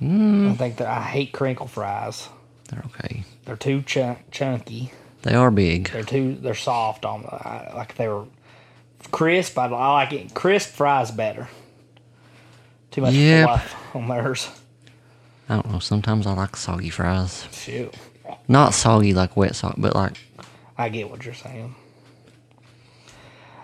[0.00, 2.28] I think that I hate crinkle fries.
[2.68, 3.24] They're okay.
[3.46, 4.92] They're too chunk, chunky.
[5.22, 5.90] They are big.
[5.90, 6.34] They're too.
[6.34, 8.26] They're soft on I, like they were
[9.10, 9.56] crisp.
[9.58, 11.48] I, I like it crisp fries better.
[12.90, 13.46] Too much Yep.
[13.48, 14.48] fluff on theirs.
[15.48, 15.78] I don't know.
[15.78, 17.46] Sometimes I like soggy fries.
[17.52, 17.94] Shoot,
[18.48, 20.18] Not soggy like wet soggy, but like
[20.76, 21.74] I get what you're saying.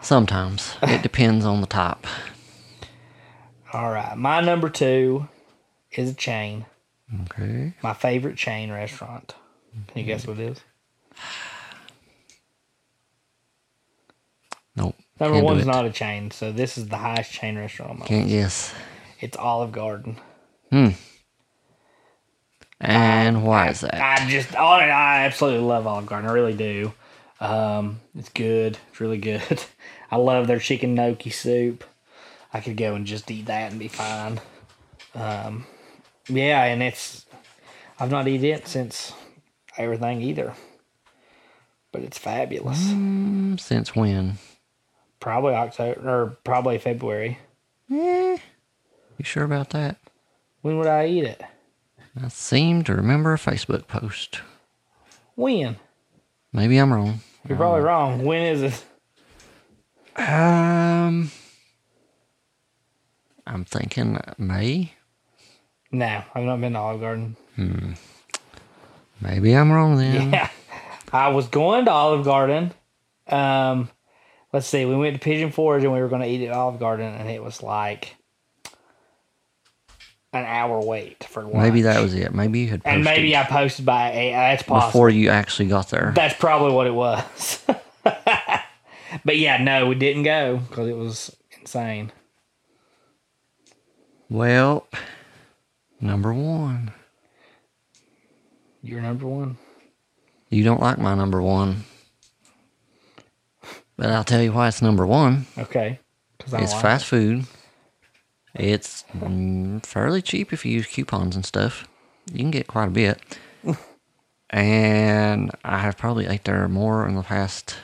[0.01, 0.77] sometimes.
[0.83, 2.07] It depends on the type.
[3.73, 5.29] All right, my number two
[5.93, 6.67] is a chain.
[7.25, 7.75] Okay.
[7.83, 9.35] My favorite chain restaurant.
[9.89, 10.61] Can you guess what it is?
[14.77, 14.97] Nope.
[15.21, 18.29] Number one's not a chain, so this is the highest chain restaurant on my Can't
[18.29, 18.33] list.
[18.33, 18.75] guess.
[19.21, 20.19] It's Olive Garden.
[20.71, 20.89] Hmm.
[22.81, 23.95] And why is that?
[23.95, 26.29] I just, oh, I absolutely love Olive Garden.
[26.29, 26.93] I really do.
[27.41, 28.79] Um, it's good.
[28.91, 29.63] It's really good.
[30.11, 31.85] I love their chicken gnocchi soup.
[32.53, 34.41] I could go and just eat that and be fine.
[35.15, 35.67] Um,
[36.29, 37.27] yeah, and it's,
[38.01, 39.13] I've not eaten it since
[39.77, 40.55] everything either.
[41.93, 42.79] But it's fabulous.
[42.89, 44.39] Mm, since when?
[45.21, 47.39] Probably October or probably February.
[47.91, 48.39] Eh.
[49.19, 49.99] You sure about that?
[50.63, 51.43] When would I eat it?
[52.21, 54.41] I seem to remember a Facebook post.
[55.35, 55.77] When?
[56.53, 57.21] Maybe I'm wrong.
[57.49, 58.25] You're probably uh, wrong.
[58.25, 58.85] When is it?
[60.17, 61.31] Um,
[63.47, 64.93] I'm thinking May.
[65.91, 67.37] No, I've not been to Olive Garden.
[67.57, 67.93] Hmm.
[69.23, 70.33] Maybe I'm wrong then.
[70.33, 70.51] Yeah.
[71.13, 72.73] I was going to Olive Garden.
[73.29, 73.89] Um,
[74.53, 74.85] let's see.
[74.85, 77.29] We went to Pigeon Forge and we were going to eat at Olive Garden, and
[77.31, 78.17] it was like
[80.33, 81.55] an hour wait for lunch.
[81.55, 82.35] Maybe that was it.
[82.35, 84.33] Maybe you had posted And maybe I posted by eight.
[84.33, 84.89] That's possible.
[84.89, 86.13] before you actually got there.
[86.17, 87.63] That's probably what it was.
[88.03, 92.11] but yeah, no, we didn't go because it was insane.
[94.31, 94.89] Well,
[96.01, 96.93] number one.
[98.83, 99.59] You're number one.
[100.51, 101.85] You don't like my number one.
[103.97, 105.47] But I'll tell you why it's number one.
[105.57, 106.01] Okay.
[106.53, 107.45] It's fast food.
[108.55, 111.87] It's mm, fairly cheap if you use coupons and stuff.
[112.33, 113.21] You can get quite a bit.
[114.51, 117.77] and I have probably ate there more in the past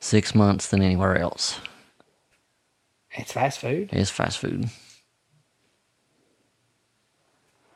[0.00, 1.60] six months than anywhere else.
[3.12, 3.90] It's fast food.
[3.92, 4.70] It's fast food.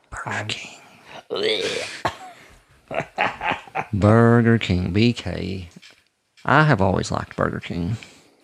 [0.09, 0.79] Burger I'm- King.
[3.93, 5.67] Burger King, BK.
[6.45, 7.97] I have always liked Burger King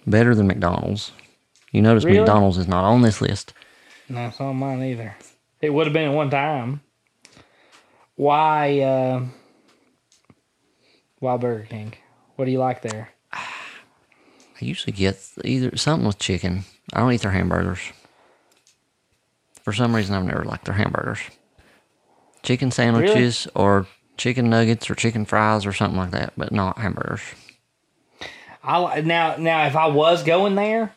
[0.08, 1.12] better than McDonald's.
[1.72, 2.20] You notice Really?
[2.20, 3.54] McDonald's is not on this list.
[4.08, 5.16] No, it's not mine either.
[5.62, 6.82] It would have been at one time.
[8.16, 8.80] Why?
[8.80, 9.26] Uh,
[11.20, 11.94] why Burger King?
[12.36, 13.10] What do you like there?
[13.34, 16.64] I usually get either something with chicken.
[16.94, 17.80] I don't eat their hamburgers.
[19.64, 21.20] For some reason, I've never liked their hamburgers.
[22.44, 23.86] Chicken sandwiches or
[24.20, 27.22] chicken nuggets or chicken fries or something like that, but not hamburgers.
[28.64, 30.94] I now now if I was going there,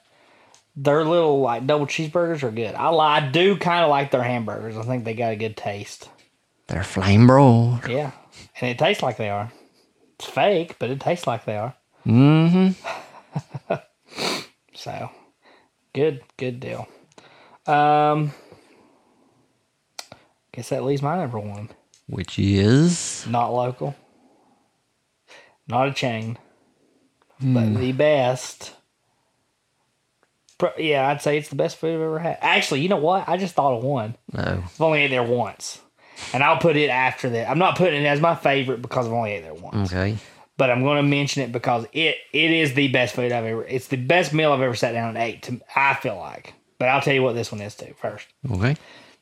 [0.77, 2.75] their little like double cheeseburgers are good.
[2.75, 4.77] I I do kind of like their hamburgers.
[4.77, 6.11] I think they got a good taste.
[6.67, 7.89] They're flame broiled.
[7.89, 8.11] Yeah,
[8.61, 9.51] and it tastes like they are.
[10.17, 11.75] It's fake, but it tastes like they are.
[12.07, 12.73] Mm-hmm.
[14.83, 15.11] So
[15.95, 16.89] good, good deal.
[17.67, 18.33] Um,
[20.51, 21.69] guess that leaves my number one.
[22.13, 23.95] Which is Not local,
[25.67, 26.37] not a chain,
[27.41, 27.81] but hmm.
[27.81, 28.75] the best.
[30.77, 32.37] Yeah, I'd say it's the best food I've ever had.
[32.43, 33.27] Actually, you know what?
[33.27, 34.15] I just thought of one.
[34.31, 34.63] no.
[34.63, 35.81] I've only ate there once,
[36.35, 37.49] and I'll put it after that.
[37.49, 40.19] I'm not putting it as my favorite because I've only ate there once, Okay.
[40.59, 43.65] but I'm going to mention it because it it is the best food I've ever.
[43.65, 45.43] It's the best meal I've ever sat down and ate.
[45.45, 47.95] To I feel like, but I'll tell you what this one is too.
[47.99, 48.77] First, Okay.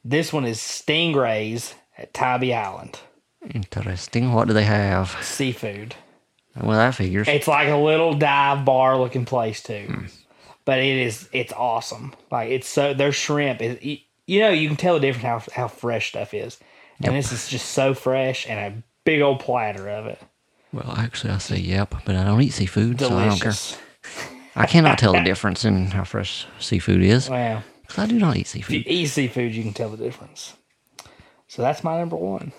[0.05, 2.99] this one is stingrays at Tybee Island
[3.55, 4.33] Interesting.
[4.33, 5.17] What do they have?
[5.23, 5.95] seafood.
[6.61, 7.29] Well, that figures.
[7.29, 10.07] It's like a little dive bar looking place too, hmm.
[10.65, 12.13] but it is it's awesome.
[12.31, 15.63] Like it's so their shrimp is you, you know you can tell the difference how
[15.63, 16.59] how fresh stuff is,
[17.03, 20.21] and this is just so fresh and a big old platter of it.
[20.73, 23.55] Well, actually, I say yep, but I don't eat seafood, so I don't care.
[24.55, 27.31] I cannot tell the difference in how fresh seafood is.
[27.31, 27.63] Wow.
[27.83, 28.87] Because I do not eat If you seafood.
[28.87, 30.55] eat seafood, you can tell the difference.
[31.51, 32.53] So that's my number one.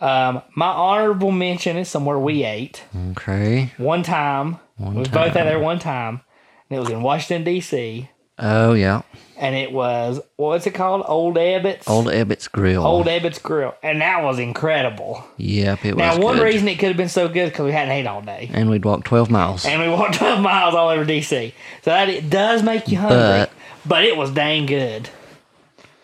[0.00, 3.72] Um, my honorable mention is somewhere we ate Okay.
[3.76, 4.58] one time.
[4.78, 5.38] One we was both time.
[5.38, 6.22] at there one time,
[6.70, 8.08] and it was in Washington D.C.
[8.38, 9.02] Oh yeah,
[9.36, 11.04] And it was what's it called?
[11.08, 11.88] Old Ebbitt's.
[11.88, 12.86] Old Ebbitt's Grill.
[12.86, 15.24] Old Ebbitt's Grill, and that was incredible.
[15.36, 16.44] Yep, it was Now, one good.
[16.44, 18.84] reason it could have been so good because we hadn't ate all day, and we'd
[18.84, 19.66] walked twelve miles.
[19.66, 21.52] and we walked 12 miles all over DC.
[21.82, 23.50] So that it does make you hungry, but,
[23.84, 25.10] But- it was dang good.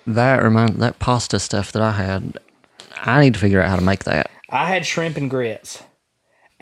[0.07, 2.39] That remind that pasta stuff that I had.
[2.97, 4.31] I need to figure out how to make that.
[4.51, 5.83] I had shrimp and grits,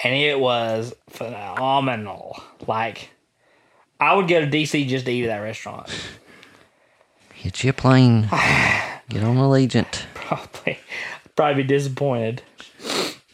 [0.03, 2.43] and it was phenomenal.
[2.67, 3.11] Like,
[4.01, 5.89] I would go to DC just to eat at that restaurant.
[7.43, 8.23] Get you a plane.
[9.09, 10.03] Get on Allegiant.
[10.15, 10.79] Probably,
[11.37, 12.43] probably be disappointed,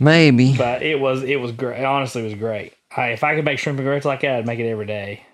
[0.01, 0.57] Maybe.
[0.57, 1.85] but it was it was great.
[1.85, 2.73] Honestly, it was great.
[2.97, 5.25] I, if I could make shrimp and grits like that, I'd make it every day.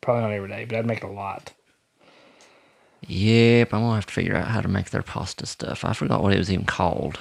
[0.00, 1.52] Probably not every day, but I'd make it a lot.
[3.08, 5.84] Yep, I'm gonna have to figure out how to make their pasta stuff.
[5.84, 7.18] I forgot what it was even called.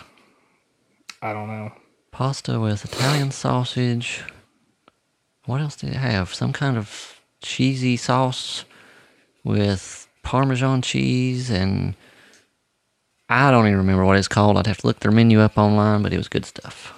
[1.22, 1.72] I don't know.
[2.12, 4.24] Pasta with Italian sausage.
[5.46, 6.34] What else did it have?
[6.34, 8.66] Some kind of cheesy sauce
[9.44, 11.96] with Parmesan cheese and
[13.30, 14.58] I don't even remember what it's called.
[14.58, 16.94] I'd have to look their menu up online, but it was good stuff.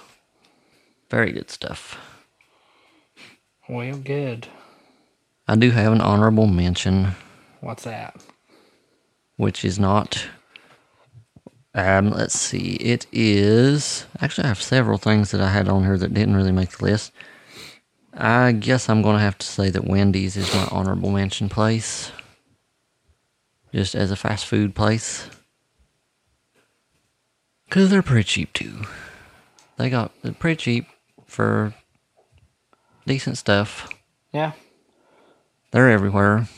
[1.10, 1.98] Very good stuff.
[3.68, 4.48] Well, good.
[5.48, 7.14] I do have an honorable mention,
[7.60, 8.22] What's that?
[9.36, 10.26] Which is not.
[11.74, 12.76] Um, let's see.
[12.76, 16.52] It is actually I have several things that I had on here that didn't really
[16.52, 17.12] make the list.
[18.14, 22.12] I guess I'm gonna have to say that Wendy's is my honorable mention place,
[23.74, 25.28] just as a fast food place,
[27.68, 28.84] cause they're pretty cheap too.
[29.76, 30.86] They got they're pretty cheap
[31.26, 31.74] for
[33.06, 33.88] decent stuff.
[34.32, 34.52] Yeah.
[35.72, 36.48] They're everywhere.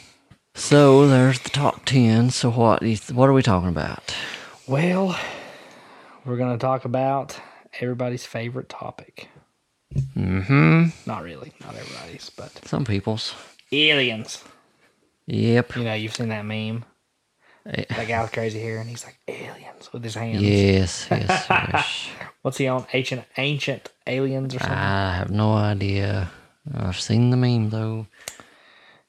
[0.59, 2.31] So there's the top ten.
[2.31, 2.81] So what?
[2.81, 4.15] do you th- What are we talking about?
[4.67, 5.17] Well,
[6.25, 7.39] we're going to talk about
[7.81, 9.29] everybody's favorite topic.
[9.95, 10.87] Mm-hmm.
[11.07, 13.35] Not really, not everybody's, but Some people's.
[13.73, 14.45] aliens.
[15.27, 15.77] Yep.
[15.77, 16.85] You know, you've seen that meme.
[17.67, 20.43] Eh, That guy with crazy hair, and he's like aliens with his hands.
[20.43, 21.07] Yes.
[21.11, 21.47] Yes.
[21.49, 22.09] yes.
[22.43, 22.87] What's he on?
[22.93, 24.77] Ancient, ancient aliens or something?
[24.79, 26.31] I have no idea.
[26.75, 28.07] I've seen the meme though.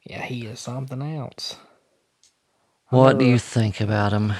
[0.09, 1.57] Yeah, he is something else.
[2.89, 4.33] What do you think about him?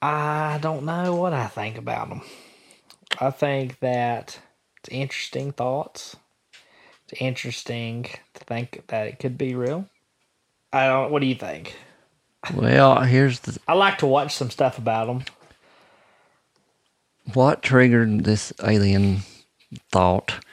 [0.00, 2.22] I don't know what I think about him.
[3.20, 4.38] I think that
[4.78, 6.16] it's interesting thoughts.
[7.08, 8.04] It's interesting
[8.34, 9.86] to think that it could be real.
[10.72, 11.10] I don't.
[11.10, 11.76] What do you think?
[12.54, 15.24] Well, here's the I like to watch some stuff about him.
[17.34, 19.22] what triggered this alien
[19.90, 20.44] thought.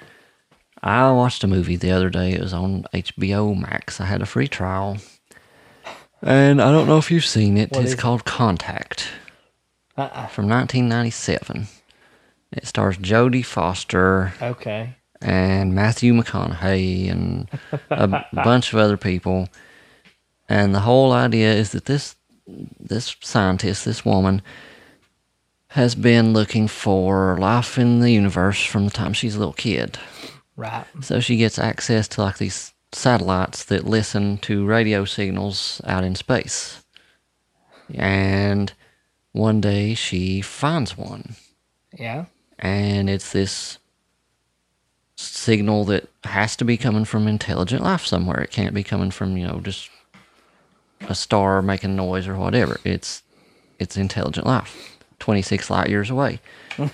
[0.83, 2.33] I watched a movie the other day.
[2.33, 3.99] It was on HBO Max.
[3.99, 4.97] I had a free trial.
[6.21, 7.71] And I don't know if you've seen it.
[7.71, 7.99] What it's is it?
[7.99, 9.07] called Contact
[9.97, 10.27] Uh-uh.
[10.27, 11.67] from 1997.
[12.53, 14.95] It stars Jodie Foster Okay.
[15.21, 17.47] and Matthew McConaughey and
[17.89, 19.49] a bunch of other people.
[20.49, 22.15] And the whole idea is that this
[22.79, 24.41] this scientist, this woman,
[25.71, 29.99] has been looking for life in the universe from the time she's a little kid.
[30.57, 30.85] Right.
[31.01, 36.15] So she gets access to like these satellites that listen to radio signals out in
[36.15, 36.83] space.
[37.93, 38.73] And
[39.31, 41.35] one day she finds one
[41.97, 42.25] Yeah.
[42.59, 43.77] and it's this
[45.15, 48.41] signal that has to be coming from intelligent life somewhere.
[48.41, 49.89] It can't be coming from you know just
[51.07, 52.79] a star making noise or whatever.
[52.83, 53.21] It's
[53.79, 56.39] it's intelligent life, twenty six light years away.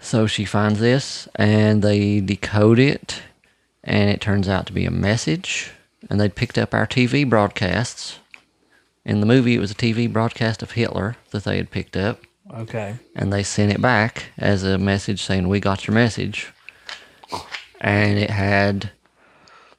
[0.00, 3.22] so she finds this, and they decode it,
[3.84, 5.72] and it turns out to be a message
[6.08, 8.18] and they'd picked up our TV broadcasts.
[9.04, 12.20] In the movie, it was a TV broadcast of Hitler that they had picked up,
[12.52, 12.96] Okay.
[13.14, 16.52] and they sent it back as a message saying, We got your message.
[17.80, 18.90] And it had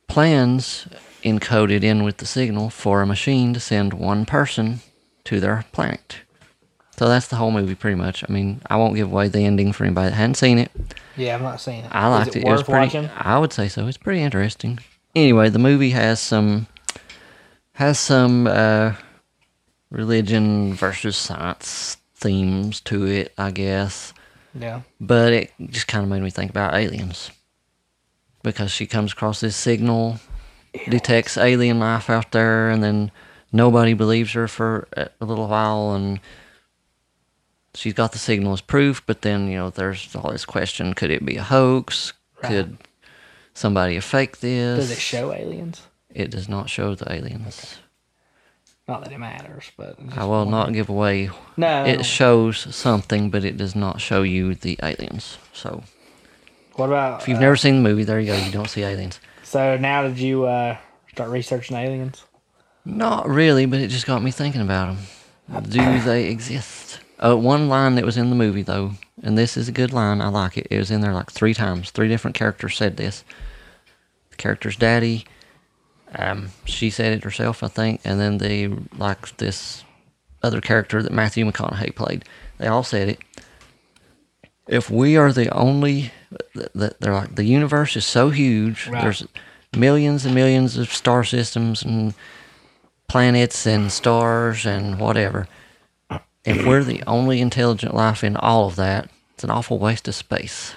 [0.08, 0.88] plans
[1.24, 4.80] encoded in with the signal for a machine to send one person
[5.26, 6.18] to their planet.
[6.98, 8.24] So that's the whole movie, pretty much.
[8.28, 10.72] I mean, I won't give away the ending for anybody that hadn't seen it.
[11.18, 11.90] Yeah, I'm not seeing it.
[11.92, 12.40] I liked Is it.
[12.44, 12.48] it.
[12.48, 12.86] It was pretty.
[12.98, 13.10] watching?
[13.18, 13.88] I would say so.
[13.88, 14.80] It's pretty interesting.
[15.16, 16.68] Anyway, the movie has some
[17.74, 18.94] has some uh,
[19.90, 24.14] religion versus science themes to it, I guess.
[24.54, 24.82] Yeah.
[25.00, 27.32] But it just kind of made me think about aliens
[28.44, 30.20] because she comes across this signal,
[30.90, 33.12] detects alien life out there, and then
[33.52, 36.20] nobody believes her for a little while, and
[37.74, 39.04] she's got the signal as proof.
[39.06, 42.14] But then you know, there's all this question: Could it be a hoax?
[42.44, 42.78] Could
[43.54, 44.80] somebody have faked this?
[44.80, 45.84] Does it show aliens?
[46.14, 47.78] It does not show the aliens.
[48.88, 51.30] Not that it matters, but I will not give away.
[51.56, 51.86] No.
[51.86, 55.38] It shows something, but it does not show you the aliens.
[55.54, 55.84] So
[56.74, 57.22] what about?
[57.22, 58.36] if you've uh, never seen the movie, there you go.
[58.36, 59.20] You don't see aliens.
[59.44, 60.78] So now did you uh,
[61.10, 62.26] start researching aliens?
[62.84, 65.64] Not really, but it just got me thinking about them.
[65.70, 67.01] Do they exist?
[67.24, 70.22] Uh, one line that was in the movie, though, and this is a good line.
[70.22, 70.68] I like it.
[70.72, 71.92] It was in there like three times.
[71.92, 73.24] Three different characters said this.
[74.32, 75.26] The character's daddy,
[76.16, 79.84] um, she said it herself, I think, and then the like this
[80.44, 82.26] other character that Matthew McConaughey played.
[82.58, 83.20] They all said it.
[84.68, 86.12] If we are the only,
[86.54, 88.88] th- th- they're like the universe is so huge.
[88.88, 89.02] Right.
[89.02, 89.26] There's
[89.76, 92.14] millions and millions of star systems and
[93.08, 95.48] planets and stars and whatever.
[96.46, 100.16] If we're the only intelligent life in all of that, it's an awful waste of
[100.16, 100.74] space.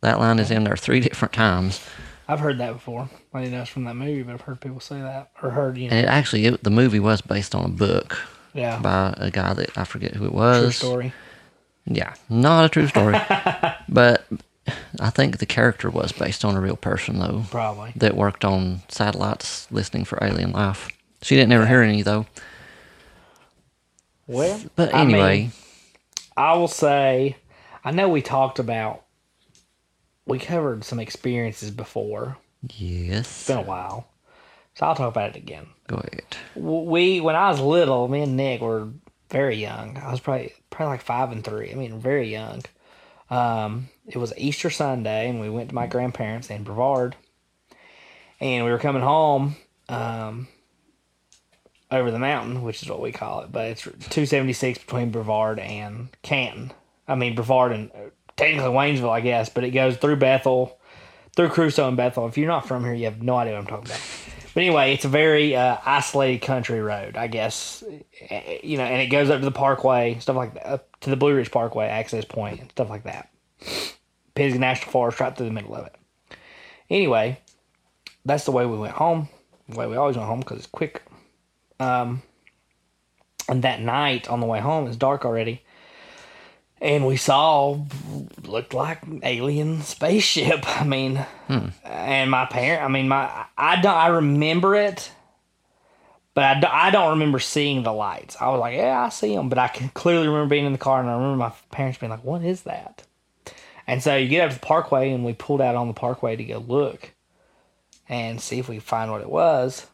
[0.00, 1.80] That line is in there three different times,
[2.28, 3.10] I've heard that before.
[3.34, 5.76] I didn't know it's from that movie, but I've heard people say that or heard
[5.76, 5.96] you know.
[5.96, 8.18] and it actually it, the movie was based on a book
[8.54, 8.78] yeah.
[8.80, 10.78] by a guy that I forget who it was.
[10.78, 11.12] True story.
[11.84, 13.18] Yeah, not a true story,
[13.88, 14.24] but
[15.00, 17.92] I think the character was based on a real person though Probably.
[17.96, 20.88] that worked on satellites listening for alien life.
[21.22, 22.26] She didn't ever hear any though.
[24.32, 25.50] Well, But I mean, anyway,
[26.36, 27.36] I will say,
[27.84, 29.04] I know we talked about,
[30.26, 32.38] we covered some experiences before.
[32.76, 33.20] yes.
[33.26, 34.08] It's been a while.
[34.74, 35.66] So I'll talk about it again.
[35.86, 36.36] Go ahead.
[36.54, 38.88] We, when I was little, me and Nick were
[39.30, 39.98] very young.
[39.98, 41.70] I was probably, probably like five and three.
[41.70, 42.62] I mean, very young.
[43.28, 47.16] Um, it was Easter Sunday, and we went to my grandparents in Brevard.
[48.40, 49.56] And we were coming home
[49.88, 50.48] um,
[51.92, 56.08] over the mountain, which is what we call it, but it's 276 between Brevard and
[56.22, 56.72] Canton.
[57.06, 60.78] I mean, Brevard and uh, technically Waynesville, I guess, but it goes through Bethel,
[61.36, 62.26] through Cruso and Bethel.
[62.26, 64.00] If you're not from here, you have no idea what I'm talking about.
[64.54, 67.82] But anyway, it's a very uh, isolated country road, I guess.
[68.28, 71.10] Eh, You know, and it goes up to the Parkway, stuff like that, up to
[71.10, 73.30] the Blue Ridge Parkway access point, and stuff like that.
[74.34, 75.94] Pisgah National Forest, right through the middle of it.
[76.90, 77.38] Anyway,
[78.24, 79.28] that's the way we went home.
[79.68, 81.02] The way we always went home because it's quick.
[81.82, 82.22] Um,
[83.48, 85.62] and that night on the way home, it's dark already,
[86.80, 87.84] and we saw
[88.44, 90.60] looked like alien spaceship.
[90.80, 91.24] I mean,
[91.84, 92.82] and my parent.
[92.84, 93.96] I mean, my I don't.
[93.96, 95.10] I remember it,
[96.34, 98.36] but I, don't- I don't remember seeing the lights.
[98.40, 100.78] I was like, yeah, I see them, but I can clearly remember being in the
[100.78, 103.02] car, and I remember my parents being like, what is that?
[103.86, 106.36] And so you get up to the parkway, and we pulled out on the parkway
[106.36, 107.10] to go look
[108.08, 109.86] and see if we find what it was.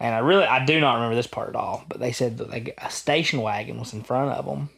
[0.00, 1.84] And I really, I do not remember this part at all.
[1.88, 4.70] But they said that they, a station wagon was in front of them,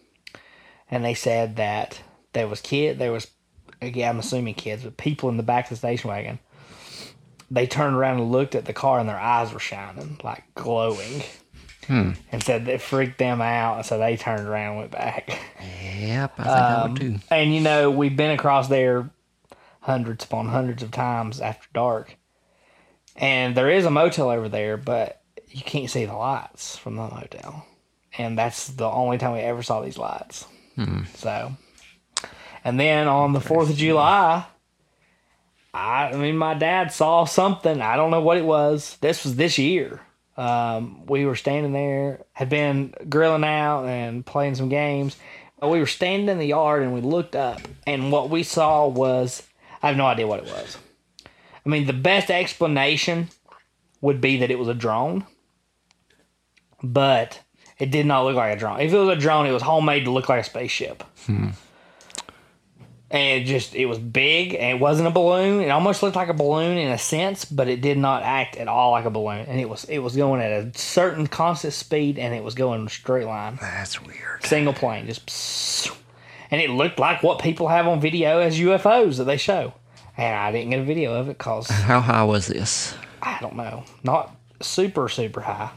[0.90, 2.00] and they said that
[2.32, 3.26] there was kid, there was,
[3.82, 6.38] again, I'm assuming kids, but people in the back of the station wagon.
[7.50, 11.22] They turned around and looked at the car, and their eyes were shining, like glowing,
[11.88, 13.84] and said that freaked them out.
[13.84, 15.28] So they turned around and went back.
[16.00, 17.18] Yep, I think I Um, would too.
[17.28, 19.10] And you know, we've been across there
[19.80, 22.16] hundreds upon hundreds of times after dark.
[23.20, 27.02] And there is a motel over there, but you can't see the lights from the
[27.02, 27.66] motel.
[28.18, 30.46] And that's the only time we ever saw these lights.
[31.14, 31.52] So,
[32.64, 34.46] and then on the 4th of July,
[35.74, 37.80] I, I mean, my dad saw something.
[37.80, 38.96] I don't know what it was.
[39.00, 40.00] This was this year.
[40.36, 45.16] Um, we were standing there, had been grilling out and playing some games.
[45.62, 49.42] We were standing in the yard and we looked up, and what we saw was
[49.82, 50.78] I have no idea what it was.
[51.64, 53.28] I mean, the best explanation
[54.00, 55.26] would be that it was a drone,
[56.82, 57.40] but
[57.78, 58.80] it did not look like a drone.
[58.80, 61.02] If it was a drone, it was homemade to look like a spaceship.
[61.26, 61.50] Hmm.
[63.10, 65.62] and it just it was big and it wasn't a balloon.
[65.62, 68.68] It almost looked like a balloon in a sense, but it did not act at
[68.68, 69.46] all like a balloon.
[69.46, 72.80] And it was it was going at a certain constant speed, and it was going
[72.80, 74.44] in a straight line, That's weird.
[74.44, 75.90] single plane, just.
[76.52, 79.72] And it looked like what people have on video as UFOs that they show.
[80.20, 82.94] And I didn't get a video of it because How high was this?
[83.22, 85.70] I don't know, not super super high,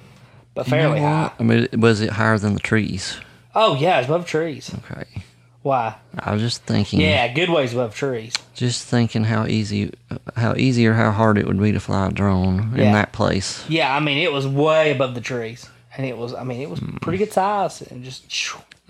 [0.54, 1.32] but You know fairly high.
[1.40, 3.18] I mean, was it higher than the trees?
[3.56, 4.70] Oh yeah, it's above trees.
[4.80, 5.24] Okay.
[5.62, 5.96] Why?
[6.20, 7.00] I was just thinking.
[7.00, 8.34] Yeah, good ways above trees.
[8.54, 9.94] Just thinking how easy,
[10.36, 12.84] how easy or how hard it would be to fly a drone Yeah.
[12.84, 13.64] in that place.
[13.70, 16.34] Yeah, I mean it was way above the trees, and it was.
[16.34, 16.98] I mean it was hmm.
[16.98, 18.26] pretty good size, and just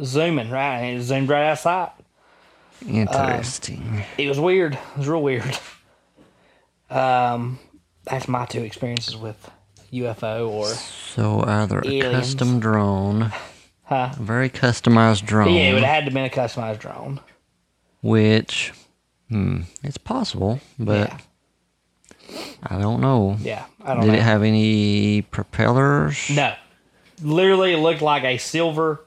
[0.03, 1.91] zooming right, and it zoomed right outside.
[2.87, 4.03] Interesting.
[4.17, 4.73] It was weird.
[4.73, 5.57] It was real weird.
[6.89, 7.59] Um,
[8.03, 9.49] that's my two experiences with
[9.91, 12.11] UFO or so either a aliens.
[12.35, 13.31] custom drone,
[13.83, 14.11] huh?
[14.17, 17.19] a very customized drone, Yeah, it would have had to been a customized drone.
[18.01, 18.73] which,
[19.29, 21.09] hmm, it's possible, but
[22.29, 23.37] Yeah, I don't know.
[23.41, 23.65] yeah.
[23.83, 24.17] I don't Did know.
[24.17, 26.29] it have any propellers?
[26.29, 26.53] no,
[27.21, 29.05] literally, it looked like a silver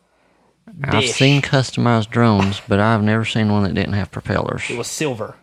[0.85, 4.65] I've seen customized drones, but I've never seen one that didn't have propellers.
[4.69, 5.37] It was silver,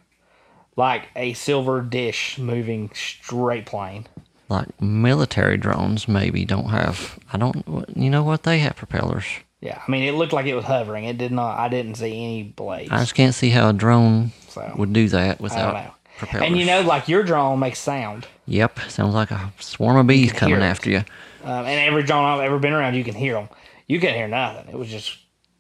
[0.76, 4.08] like a silver dish moving straight plane.
[4.50, 7.18] Like military drones, maybe don't have.
[7.32, 7.64] I don't.
[7.96, 8.44] You know what?
[8.44, 9.26] They have propellers.
[9.62, 11.06] Yeah, I mean, it looked like it was hovering.
[11.06, 11.58] It did not.
[11.58, 12.92] I didn't see any blades.
[12.92, 16.48] I just can't see how a drone So would do that without propellers.
[16.48, 20.34] And you know, like your drone makes sound, Yep, sounds like a swarm of bees
[20.34, 20.98] coming after you.
[21.46, 23.48] um, and every drone I've ever been around, you can hear them.
[23.88, 24.70] You couldn't hear nothing.
[24.74, 25.18] It was just,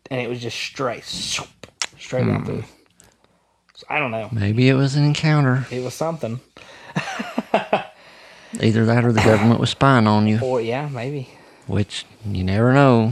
[0.09, 1.49] and it was just straight, swoop,
[1.99, 2.29] straight Hmm.
[2.29, 2.63] down through.
[3.75, 4.29] So I don't know.
[4.31, 5.65] Maybe it was an encounter.
[5.71, 6.39] It was something.
[8.61, 11.27] Either that or the government was spying on you, Or yeah, maybe
[11.65, 13.11] which you never know.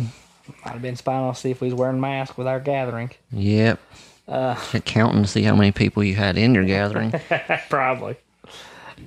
[0.64, 3.10] might have been spying on to see if we was wearing masks with our gathering.
[3.32, 3.80] Yep.
[4.28, 4.56] Uh.
[4.86, 7.12] Counting to see how many people you had in your gathering.
[7.70, 8.16] Probably.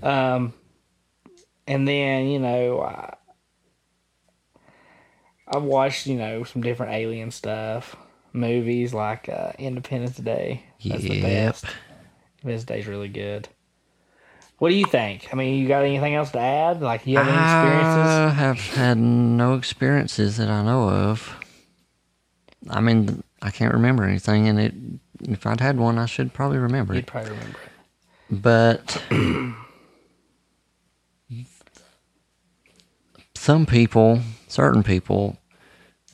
[0.02, 0.52] Um,
[1.68, 3.14] and then you know, I,
[5.46, 7.96] I've watched you know some different alien stuff,
[8.32, 10.64] movies like uh, Independence Day.
[10.84, 11.22] That's the Yep.
[11.22, 11.64] best.
[12.38, 13.48] Independence Day's really good.
[14.58, 15.28] What do you think?
[15.32, 16.80] I mean, you got anything else to add?
[16.80, 17.96] Like, you have any experiences?
[17.96, 21.34] I have had no experiences that I know of.
[22.70, 24.74] I mean, I can't remember anything, and it.
[25.28, 26.96] If I'd had one, I should probably remember it.
[26.96, 27.72] You'd probably remember it.
[28.30, 29.02] But
[33.44, 35.36] some people, certain people,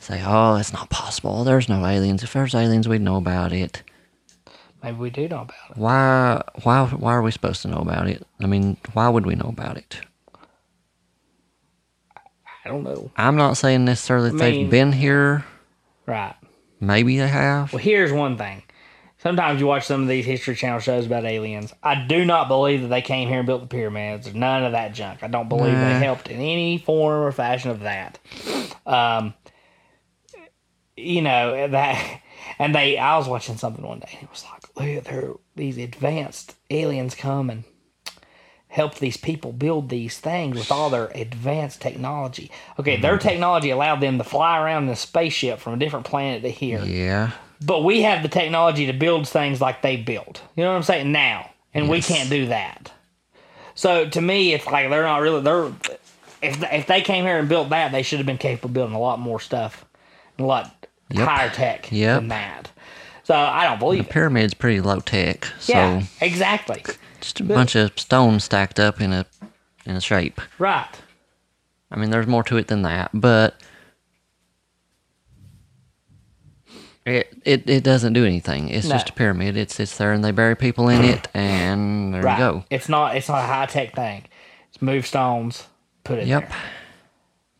[0.00, 1.44] say, "Oh, it's not possible.
[1.44, 2.24] There's no aliens.
[2.24, 3.84] If there's aliens, we'd know about it."
[4.82, 5.76] Maybe we do know about it.
[5.76, 6.42] Why?
[6.64, 6.86] Why?
[6.86, 8.26] Why are we supposed to know about it?
[8.42, 10.00] I mean, why would we know about it?
[12.64, 13.12] I don't know.
[13.16, 15.44] I'm not saying necessarily that I mean- they've been here.
[16.06, 16.34] Right.
[16.80, 17.72] Maybe they have.
[17.72, 18.64] Well, here's one thing.
[19.22, 21.74] Sometimes you watch some of these History Channel shows about aliens.
[21.82, 24.24] I do not believe that they came here and built the pyramids.
[24.24, 25.22] There's none of that junk.
[25.22, 25.88] I don't believe Nah.
[25.98, 28.18] they helped in any form or fashion of that.
[28.86, 29.34] Um,
[30.96, 32.20] you know that,
[32.58, 32.96] and they.
[32.96, 34.08] I was watching something one day.
[34.12, 37.64] and It was like, look, there these advanced aliens come and
[38.68, 42.50] help these people build these things with all their advanced technology.
[42.78, 46.42] Okay, their technology allowed them to fly around in a spaceship from a different planet
[46.42, 46.82] to here.
[46.84, 47.32] Yeah.
[47.64, 50.42] But we have the technology to build things like they built.
[50.56, 51.12] You know what I'm saying?
[51.12, 51.50] Now.
[51.72, 52.90] And we can't do that.
[53.76, 55.66] So to me, it's like they're not really, they're,
[56.42, 58.96] if, if they came here and built that, they should have been capable of building
[58.96, 59.84] a lot more stuff,
[60.38, 60.74] a lot
[61.10, 61.28] Yep.
[61.28, 62.20] higher tech Yep.
[62.20, 62.70] than that.
[63.24, 65.44] So I don't believe the Pyramid's pretty low tech.
[65.60, 66.82] So Yeah, exactly.
[67.20, 69.26] just a bunch of stones stacked up in a
[69.86, 70.40] in a shape.
[70.58, 70.88] Right.
[71.90, 73.60] I mean, there's more to it than that, but
[77.14, 78.68] it it, it doesn't do anything.
[78.68, 78.94] It's No.
[78.94, 79.56] just a pyramid.
[79.56, 82.32] It sits there and they bury people in it, and there Right.
[82.38, 82.64] you go.
[82.70, 84.24] It's not, it's not a high tech thing.
[84.68, 85.66] It's move stones,
[86.04, 86.48] put it Yep.
[86.48, 86.58] there.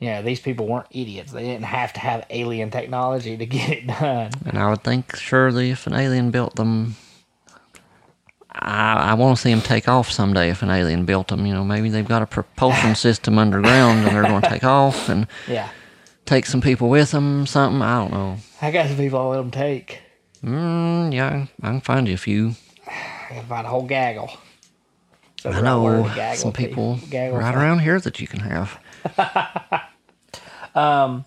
[0.03, 1.30] Know, these people weren't idiots.
[1.32, 4.30] They didn't have to have alien technology to get it done.
[4.46, 6.96] And I would think surely if an alien built them,
[8.53, 10.51] I, I want to see them take off someday.
[10.51, 14.16] If an alien built them, you know, maybe they've got a propulsion system underground and
[14.16, 15.68] they're going to take off and Yeah.
[16.27, 17.47] Take some people with them.
[17.47, 18.37] Something I don't know.
[18.62, 20.01] I got some people I'll let them take.
[20.45, 22.55] Mm, yeah, I can find you a few.
[22.87, 24.31] I can find a whole gaggle.
[25.41, 28.79] So I know some people right around here that you can have.
[30.75, 31.25] um,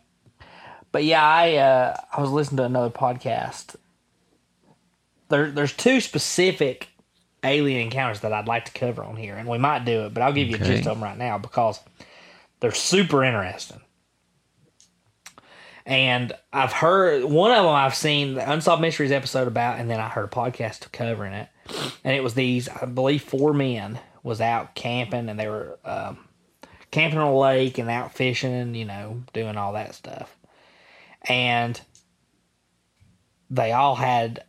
[0.92, 3.76] But yeah, I uh, I was listening to another podcast.
[5.30, 6.90] There, there's two specific
[7.44, 10.22] alien encounters that I'd like to cover on here, and we might do it, but
[10.22, 11.80] I'll give you a gist of them right now because
[12.60, 13.82] they're super interesting.
[15.86, 20.00] And I've heard one of them I've seen the Unsolved Mysteries episode about, and then
[20.00, 21.50] I heard a podcast covering it.
[22.04, 26.28] And it was these, I believe, four men was out camping, and they were um,
[26.92, 30.38] camping on a lake and out fishing, you know, doing all that stuff.
[31.28, 31.80] And
[33.50, 34.44] they all had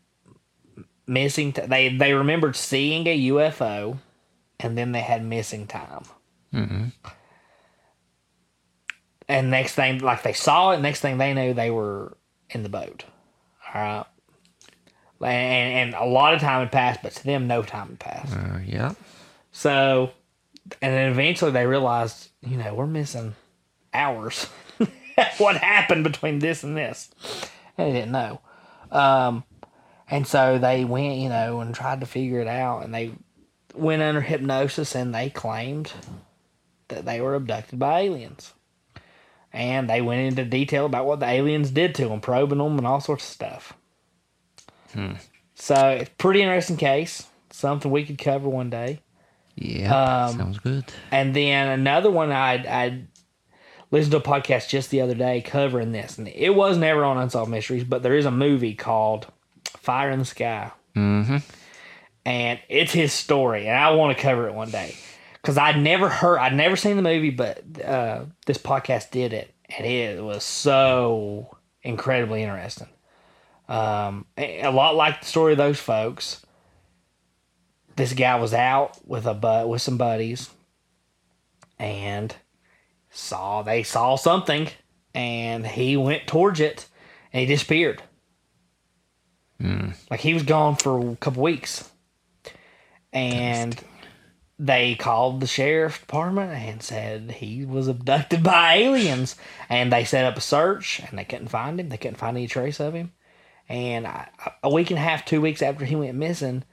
[1.06, 1.52] missing.
[1.52, 3.98] T- they they remembered seeing a UFO,
[4.60, 6.04] and then they had missing time.
[6.52, 6.84] Mm-hmm.
[9.28, 12.16] And next thing, like they saw it, next thing they knew, they were
[12.50, 13.04] in the boat.
[13.72, 14.04] All right.
[15.20, 18.36] And, and a lot of time had passed, but to them, no time had passed.
[18.36, 18.94] Uh, yeah.
[19.52, 20.10] So,
[20.82, 23.34] and then eventually they realized, you know, we're missing
[23.94, 24.48] hours.
[25.38, 27.10] what happened between this and this?
[27.78, 28.40] And they didn't know.
[28.90, 29.44] Um,
[30.10, 32.84] and so they went, you know, and tried to figure it out.
[32.84, 33.12] And they
[33.74, 35.92] went under hypnosis and they claimed
[36.88, 38.52] that they were abducted by aliens.
[39.54, 42.86] And they went into detail about what the aliens did to them, probing them and
[42.86, 43.72] all sorts of stuff.
[45.54, 47.28] So it's pretty interesting case.
[47.50, 49.00] Something we could cover one day.
[49.54, 50.26] Yeah.
[50.26, 50.84] Um, sounds good.
[51.12, 53.06] And then another one I'd, I'd
[53.92, 56.18] listened to a podcast just the other day covering this.
[56.18, 59.28] And it was never on Unsolved Mysteries, but there is a movie called
[59.76, 60.72] Fire in the Sky.
[60.96, 61.36] Mm-hmm.
[62.26, 63.68] And it's his story.
[63.68, 64.96] And I want to cover it one day.
[65.44, 69.52] Because I'd never heard, I'd never seen the movie, but uh, this podcast did it.
[69.76, 72.88] And it was so incredibly interesting.
[73.68, 76.40] Um, a lot like the story of those folks.
[77.96, 80.48] This guy was out with a bu- with some buddies,
[81.78, 82.34] and
[83.10, 84.68] saw they saw something,
[85.12, 86.86] and he went towards it,
[87.34, 88.02] and he disappeared.
[90.10, 91.90] Like he was gone for a couple weeks,
[93.12, 93.78] and
[94.58, 99.36] they called the sheriff department and said he was abducted by aliens,
[99.68, 101.88] and they set up a search, and they couldn't find him.
[101.88, 103.12] They couldn't find any trace of him,
[103.68, 104.28] and I,
[104.62, 106.64] a week and a half, two weeks after he went missing,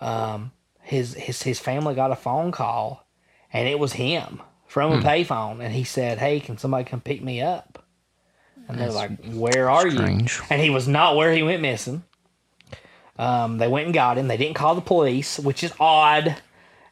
[0.00, 3.06] um, his his his family got a phone call,
[3.52, 7.22] and it was him from a payphone, and he said, "Hey, can somebody come pick
[7.22, 7.84] me up?"
[8.68, 10.38] And they're like, "Where are strange.
[10.38, 12.02] you?" And he was not where he went missing.
[13.18, 14.28] Um, they went and got him.
[14.28, 16.36] They didn't call the police, which is odd.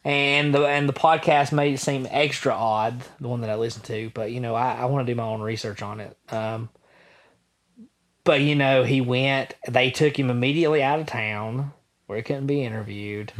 [0.05, 3.85] And the and the podcast made it seem extra odd, the one that I listened
[3.87, 4.11] to.
[4.13, 6.17] But you know, I, I want to do my own research on it.
[6.29, 6.69] Um,
[8.25, 9.55] but you know, he went.
[9.69, 11.73] They took him immediately out of town
[12.07, 13.33] where he couldn't be interviewed.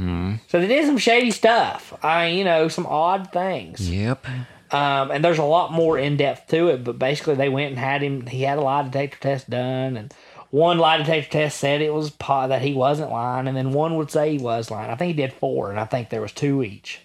[0.49, 1.93] So they did some shady stuff.
[2.03, 3.91] I mean, you know, some odd things.
[3.91, 4.27] Yep.
[4.71, 7.79] Um, and there's a lot more in depth to it, but basically they went and
[7.79, 8.27] had him.
[8.27, 10.15] He had a lie detector test done, and
[10.55, 13.97] one lie detector test said it was po- that he wasn't lying, and then one
[13.97, 14.89] would say he was lying.
[14.89, 17.01] I think he did four, and I think there was two each,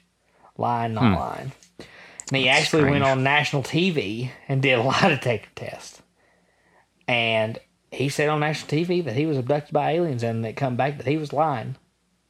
[0.56, 1.52] lying, not lying.
[1.80, 6.04] And he actually went on national TV and did a lie detector test,
[7.08, 7.58] and
[7.91, 10.97] he said on national TV that he was abducted by aliens, and it come back
[10.97, 11.76] that he was lying.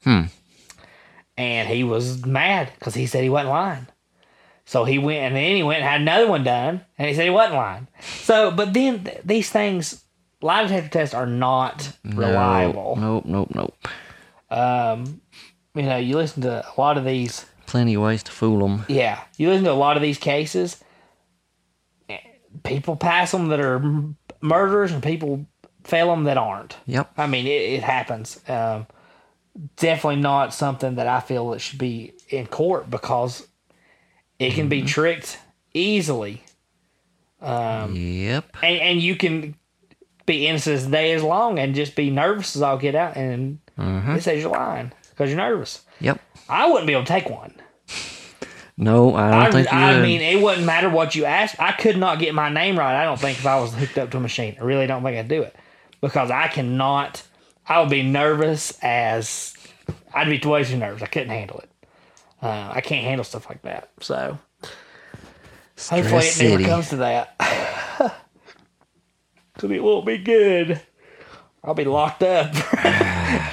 [0.06, 0.24] Hmm.
[1.36, 3.88] And he was mad because he said he wasn't lying.
[4.64, 7.26] So he went and then he went and had another one done, and he said
[7.26, 7.88] he wasn't lying.
[8.22, 10.06] So, but then th- these things,
[10.42, 12.96] lie detector tests are not reliable.
[12.96, 13.88] Nope, nope, nope.
[14.50, 15.22] Um,
[15.76, 17.46] you know, you listen to a lot of these.
[17.66, 18.86] Plenty of ways to fool them.
[18.88, 20.84] Yeah, you listen to a lot of these cases.
[22.64, 23.80] People pass them that are
[24.42, 25.46] murderers, and people
[25.84, 26.78] fail them that aren't.
[26.88, 27.12] Yep.
[27.18, 28.40] I mean, it, it happens.
[28.48, 28.88] Um,
[29.76, 33.48] definitely not something that I feel that should be in court because
[34.40, 35.38] it can be tricked
[35.74, 36.44] easily,
[37.42, 38.46] yep.
[38.64, 39.56] and and you can
[40.30, 43.60] be innocent as day is long and just be nervous as all get out, and
[43.78, 45.82] it says you're lying because you're nervous.
[46.00, 46.22] Yep.
[46.48, 47.54] I wouldn't be able to take one.
[48.78, 51.60] No, I don't I, think you I mean, it wouldn't matter what you asked.
[51.60, 52.96] I could not get my name right.
[52.96, 55.18] I don't think if I was hooked up to a machine, I really don't think
[55.18, 55.56] I'd do it
[56.00, 57.24] because I cannot.
[57.68, 59.54] I would be nervous as
[60.14, 61.02] I'd be way too nervous.
[61.02, 61.70] I couldn't handle it.
[62.42, 63.90] Uh, I can't handle stuff like that.
[64.00, 64.38] So
[65.78, 66.64] hopefully it never City.
[66.66, 68.16] comes to that.
[69.60, 70.82] Cause it won't be good.
[71.64, 72.54] I'll be locked up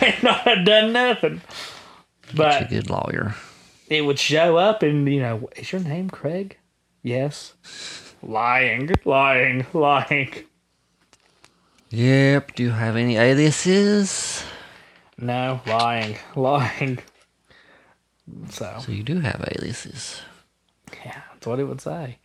[0.02, 1.42] and not have done nothing.
[2.34, 3.34] But a good lawyer.
[3.88, 6.58] it would show up and you know is your name craig
[7.02, 7.54] yes
[8.22, 10.32] lying lying lying
[11.90, 12.54] Yep.
[12.56, 14.42] Do you have any aliases?
[15.18, 16.98] no lying lying
[18.50, 20.20] so So you do have aliases.
[21.04, 22.18] yeah that's what it would say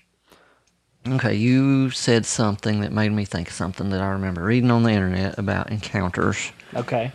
[1.08, 4.84] Okay, you said something that made me think of something that I remember reading on
[4.84, 6.52] the internet about encounters.
[6.76, 7.12] okay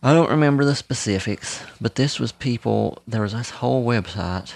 [0.00, 3.02] I don't remember the specifics, but this was people.
[3.08, 4.52] There was this whole website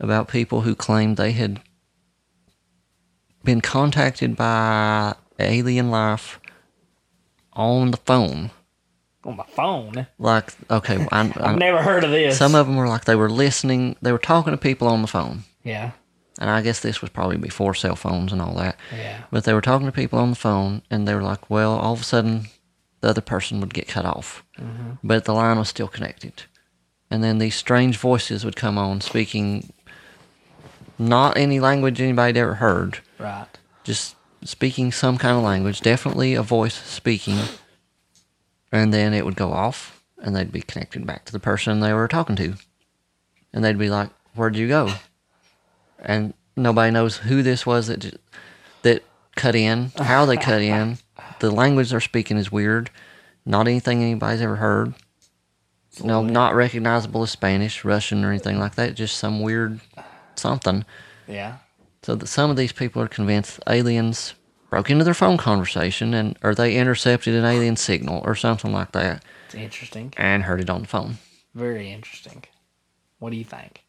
[0.00, 1.60] about people who claimed they had
[3.44, 6.40] been contacted by alien life
[7.52, 8.50] on the phone.
[9.24, 10.08] On my phone.
[10.18, 12.36] Like, okay, I, I've never heard of this.
[12.36, 15.08] some of them were like they were listening, they were talking to people on the
[15.08, 15.44] phone.
[15.62, 15.92] yeah.
[16.40, 18.76] And I guess this was probably before cell phones and all that.
[18.96, 19.24] Yeah.
[19.30, 21.92] But they were talking to people on the phone, and they were like, well, all
[21.92, 22.46] of a sudden,
[23.02, 24.42] the other person would get cut off.
[24.58, 24.92] Mm-hmm.
[25.04, 26.44] But the line was still connected.
[27.10, 29.72] And then these strange voices would come on speaking
[30.98, 33.46] not any language anybody'd ever heard, Right.
[33.84, 37.38] just speaking some kind of language, definitely a voice speaking.
[38.72, 41.92] And then it would go off, and they'd be connected back to the person they
[41.92, 42.54] were talking to.
[43.52, 44.92] And they'd be like, Where'd you go?
[46.02, 48.18] And nobody knows who this was that,
[48.82, 49.02] that
[49.36, 50.98] cut in, how they cut in.
[51.40, 52.90] The language they're speaking is weird.
[53.46, 54.94] Not anything anybody's ever heard.
[56.04, 58.94] No, not recognizable as Spanish, Russian, or anything like that.
[58.94, 59.80] Just some weird
[60.36, 60.84] something.
[61.26, 61.56] Yeah.
[62.02, 64.34] So that some of these people are convinced aliens
[64.70, 68.92] broke into their phone conversation and or they intercepted an alien signal or something like
[68.92, 70.14] that It's interesting.
[70.16, 71.18] and heard it on the phone.
[71.54, 72.44] Very interesting.
[73.18, 73.82] What do you think?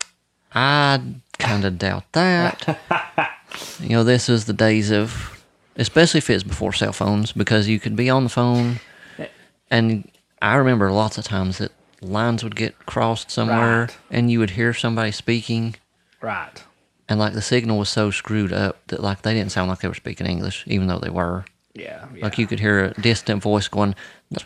[0.54, 1.02] I
[1.38, 2.78] kind of doubt that.
[3.80, 5.43] you know, this was the days of,
[5.76, 8.80] especially if it's before cell phones, because you could be on the phone,
[9.18, 9.28] eh.
[9.70, 10.10] and
[10.41, 11.72] I remember lots of times that
[12.02, 13.97] lines would get crossed somewhere, Right.
[14.10, 15.76] and you would hear somebody speaking,
[16.20, 16.64] Right.
[17.08, 19.88] and like the signal was so screwed up that like they didn't sound like they
[19.88, 21.45] were speaking English, even though they were.
[21.74, 22.08] Yeah.
[22.14, 22.24] yeah.
[22.24, 23.96] Like you could hear a distant voice going.
[24.32, 24.46] Yeah,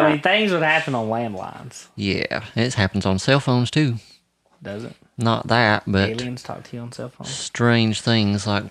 [0.00, 3.96] I mean, things would happen on landlines, yeah, it happens on cell phones too.
[4.62, 4.94] does it?
[5.16, 7.30] Not that, but Aliens talk to you on cell phones.
[7.30, 8.64] strange things like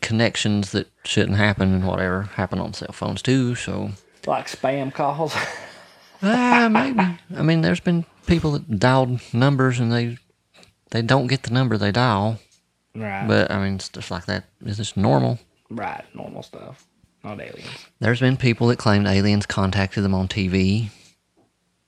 [0.00, 3.54] connections that shouldn't happen and whatever happen on cell phones too.
[3.54, 3.90] So,
[4.26, 5.34] Like spam calls.
[6.22, 7.18] ah, maybe.
[7.36, 10.18] I mean, there's been people that dialed numbers and they
[10.90, 12.38] they don't get the number they dial.
[12.94, 13.26] Right.
[13.26, 15.38] But I mean, stuff like that is just normal.
[15.70, 16.04] right.
[16.14, 16.86] Normal stuff.
[17.22, 17.86] Not aliens.
[18.00, 20.90] There's been people that claimed aliens contacted them on TV.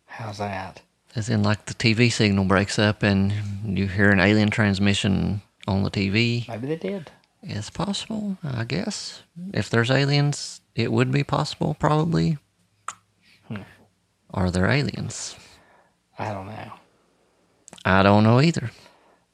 [0.07, 0.80] How's that?
[1.14, 3.32] As in, like the TV signal breaks up and
[3.64, 6.48] you hear an alien transmission on the TV.
[6.48, 7.11] Maybe they did.
[7.42, 9.22] It's possible, I guess.
[9.52, 12.38] If there's aliens, it would be possible, probably.
[13.48, 13.62] Hmm.
[14.32, 15.36] Are there aliens?
[16.18, 16.72] I don't know.
[17.84, 18.70] I don't know either.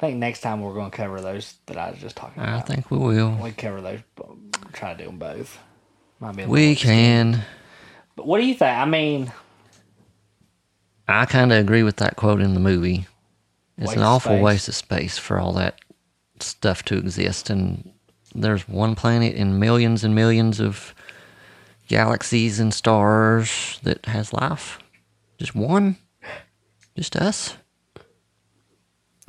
[0.03, 2.59] I think next time we're going to cover those that I was just talking about.
[2.59, 3.39] I think we will.
[3.41, 4.01] we cover those.
[4.17, 4.27] but
[4.73, 5.61] Try to do them both.
[6.19, 7.45] Might be We can.
[8.17, 8.77] But what do you think?
[8.77, 9.33] I mean,
[11.07, 13.07] I kind of agree with that quote in the movie.
[13.79, 14.43] It's an awful space.
[14.43, 15.79] waste of space for all that
[16.41, 17.49] stuff to exist.
[17.49, 17.93] And
[18.35, 20.97] there's one planet in millions and millions of
[21.87, 24.81] galaxies and stars that has life.
[25.39, 25.97] Just one.
[26.97, 27.57] Just us.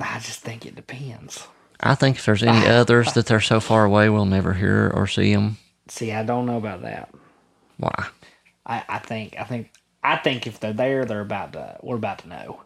[0.00, 1.46] I just think it depends.
[1.80, 5.06] I think if there's any others that they're so far away, we'll never hear or
[5.06, 5.58] see them.
[5.88, 7.10] See, I don't know about that.
[7.76, 8.06] Why?
[8.66, 9.70] I, I think I think
[10.02, 11.78] I think if they're there, they're about to.
[11.82, 12.62] We're about to know.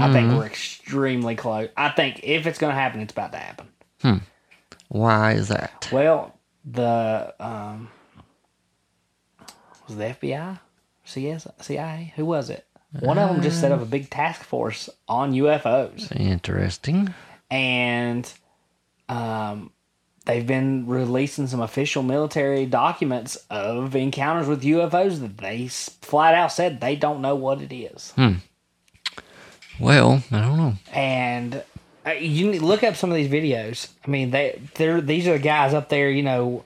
[0.00, 1.68] I think we're extremely close.
[1.76, 3.68] I think if it's going to happen, it's about to happen.
[4.00, 4.16] Hmm.
[4.88, 5.88] Why is that?
[5.92, 7.88] Well, the um,
[9.86, 10.58] was the FBI,
[11.04, 12.12] CS, CIA?
[12.16, 12.66] Who was it?
[13.00, 17.12] One of them just set up a big task force on UFOs, Interesting.
[17.50, 18.30] and
[19.08, 19.70] um,
[20.24, 26.52] they've been releasing some official military documents of encounters with UFOs that they flat out
[26.52, 28.12] said they don't know what it is.
[28.12, 28.34] Hmm.
[29.78, 30.74] Well, I don't know.
[30.92, 31.62] and
[32.06, 33.88] uh, you need, look up some of these videos.
[34.06, 36.64] I mean, they they're these are the guys up there, you know,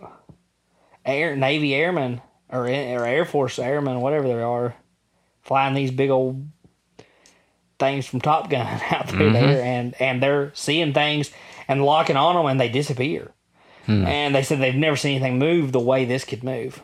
[1.05, 2.69] air Navy airmen or or
[3.07, 4.75] Air Force airmen, whatever they are,
[5.43, 6.47] flying these big old
[7.79, 9.33] things from Top Gun out there, mm-hmm.
[9.33, 11.31] there and and they're seeing things
[11.69, 13.33] and locking on them, and they disappear.
[13.87, 14.07] Hmm.
[14.07, 16.83] And they said they've never seen anything move the way this could move.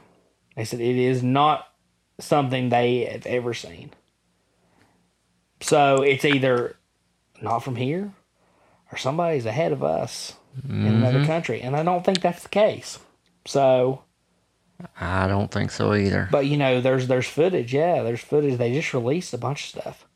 [0.56, 1.68] They said it is not
[2.18, 3.90] something they have ever seen.
[5.60, 6.76] So it's either
[7.42, 8.12] not from here
[8.90, 10.34] or somebody's ahead of us
[10.68, 11.26] in another mm-hmm.
[11.26, 11.60] country.
[11.60, 12.98] And I don't think that's the case.
[13.46, 14.02] So,
[15.00, 16.28] I don't think so either.
[16.30, 17.72] but you know, there's there's footage.
[17.72, 18.58] Yeah, there's footage.
[18.58, 20.06] They just released a bunch of stuff.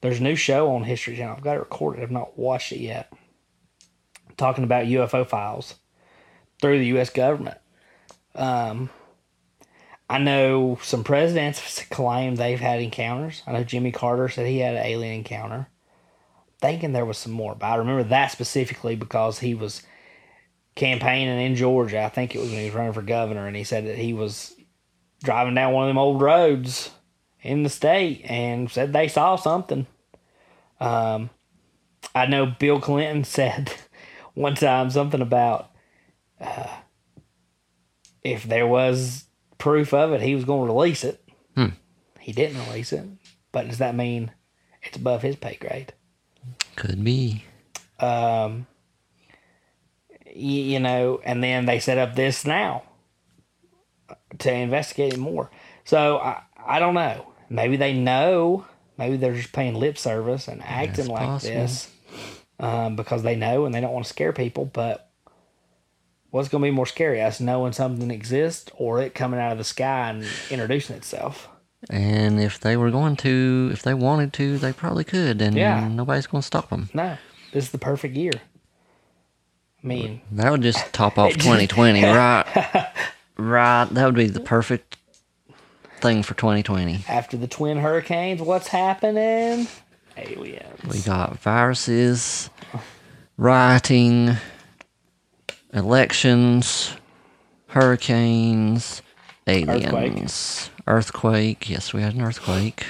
[0.00, 1.36] There's a new show on History Channel.
[1.36, 2.02] I've got it recorded.
[2.02, 3.12] I've not watched it yet.
[4.36, 5.76] Talking about UFO files
[6.60, 7.10] through the U.S.
[7.10, 7.58] government.
[8.34, 8.90] Um,
[10.08, 13.42] I know some presidents claim they've had encounters.
[13.46, 15.68] I know Jimmy Carter said he had an alien encounter.
[16.60, 19.82] Thinking there was some more, but I remember that specifically because he was
[20.76, 22.02] campaigning in Georgia.
[22.02, 24.12] I think it was when he was running for governor, and he said that he
[24.12, 24.54] was
[25.24, 26.90] driving down one of them old roads
[27.42, 29.86] in the state and said they saw something.
[30.78, 31.30] Um,
[32.14, 33.72] I know Bill Clinton said
[34.34, 35.70] one time something about
[36.40, 36.68] uh,
[38.22, 39.24] if there was
[39.58, 41.22] proof of it, he was going to release it.
[41.54, 41.68] Hmm.
[42.20, 43.06] He didn't release it,
[43.52, 44.32] but does that mean
[44.82, 45.94] it's above his pay grade?
[46.74, 47.44] Could be.
[47.98, 48.66] Um,
[50.36, 52.82] you know, and then they set up this now
[54.38, 55.50] to investigate it more.
[55.84, 57.32] So I, I don't know.
[57.48, 58.66] Maybe they know.
[58.98, 61.54] Maybe they're just paying lip service and acting That's like possible.
[61.54, 61.90] this
[62.58, 64.64] um, because they know and they don't want to scare people.
[64.64, 65.10] But
[66.30, 69.58] what's going to be more scary, us knowing something exists or it coming out of
[69.58, 71.48] the sky and introducing itself?
[71.90, 75.86] And if they were going to, if they wanted to, they probably could, and Yeah.
[75.86, 76.88] nobody's going to stop them.
[76.94, 77.16] No,
[77.52, 78.32] this is the perfect year.
[79.86, 82.90] Mean, That would just top off 2020, right?
[83.38, 83.84] Right.
[83.84, 84.96] That would be the perfect
[86.00, 87.04] thing for 2020.
[87.08, 89.68] after the twin hurricanes, what's happening?
[90.16, 90.82] Aliens.
[90.92, 92.50] We got viruses,
[93.36, 94.36] rioting,
[95.72, 96.92] elections,
[97.68, 99.02] hurricanes,
[99.46, 101.70] aliens, earthquake.
[101.70, 102.84] Yes, we had an earthquake.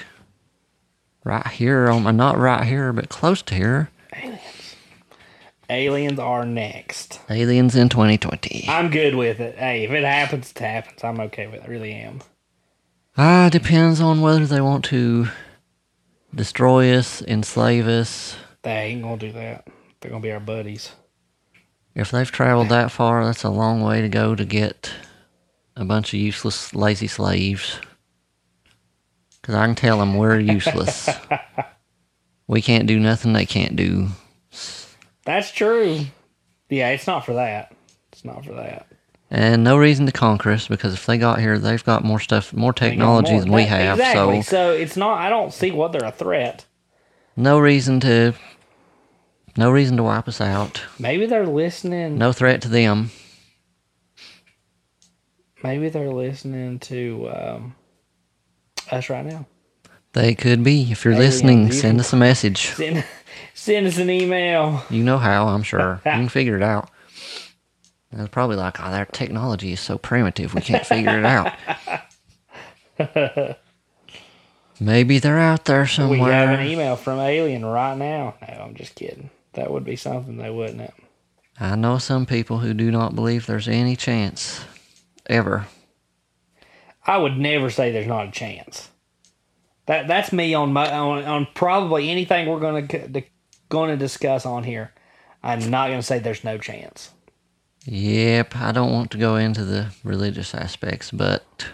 [1.24, 3.90] Right here, on my not right here, but close to here.
[4.14, 4.40] Aliens.
[5.68, 7.20] Aliens are next.
[7.28, 8.66] Aliens in 2020.
[8.68, 9.58] I'm good with it.
[9.58, 11.02] Hey, if it happens, it happens.
[11.02, 11.62] I'm okay with it.
[11.64, 12.20] I really am.
[13.16, 15.28] Ah, depends on whether they want to
[16.34, 18.36] destroy us, enslave us.
[18.62, 19.66] They ain't gonna do that.
[20.00, 20.92] They're gonna be our buddies.
[21.94, 24.92] If they've traveled that far, that's a long way to go to get
[25.74, 27.80] a bunch of useless, lazy slaves.
[29.40, 31.08] Because I can tell them we're useless.
[32.46, 34.08] we can't do nothing they can't do.
[35.26, 36.00] That's true.
[36.70, 37.74] Yeah, it's not for that.
[38.12, 38.86] It's not for that.
[39.30, 42.52] And no reason to conquer us because if they got here, they've got more stuff,
[42.52, 43.98] more technology more- than we have.
[43.98, 44.42] Exactly.
[44.42, 45.18] So So it's not.
[45.18, 46.64] I don't see what they're a threat.
[47.36, 48.34] no reason to,
[49.56, 50.80] no reason to wipe us out.
[50.98, 52.18] Maybe they're listening.
[52.18, 53.10] No threat to them.
[55.62, 57.74] Maybe they're listening to um,
[58.92, 59.46] us right now.
[60.12, 60.90] They could be.
[60.92, 62.66] If you're Aliens, listening, send us a message.
[62.76, 63.04] Send,
[63.54, 64.84] send us an email.
[64.90, 66.00] You know how, I'm sure.
[66.06, 66.90] you can figure it out.
[68.10, 71.52] And It's probably like, oh, their technology is so primitive, we can't figure it out.
[74.80, 76.18] Maybe they're out there somewhere.
[76.18, 78.34] We have an email from Alien right now.
[78.42, 79.30] No, I'm just kidding.
[79.54, 80.94] That would be something, though, wouldn't it?
[81.58, 84.62] I know some people who do not believe there's any chance,
[85.26, 85.66] ever.
[87.06, 88.90] I would never say there's not a chance.
[89.86, 93.22] That that's me on my on, on probably anything we're going to
[93.68, 94.92] going to discuss on here.
[95.42, 97.10] I'm not going to say there's no chance.
[97.84, 101.68] Yep, I don't want to go into the religious aspects, but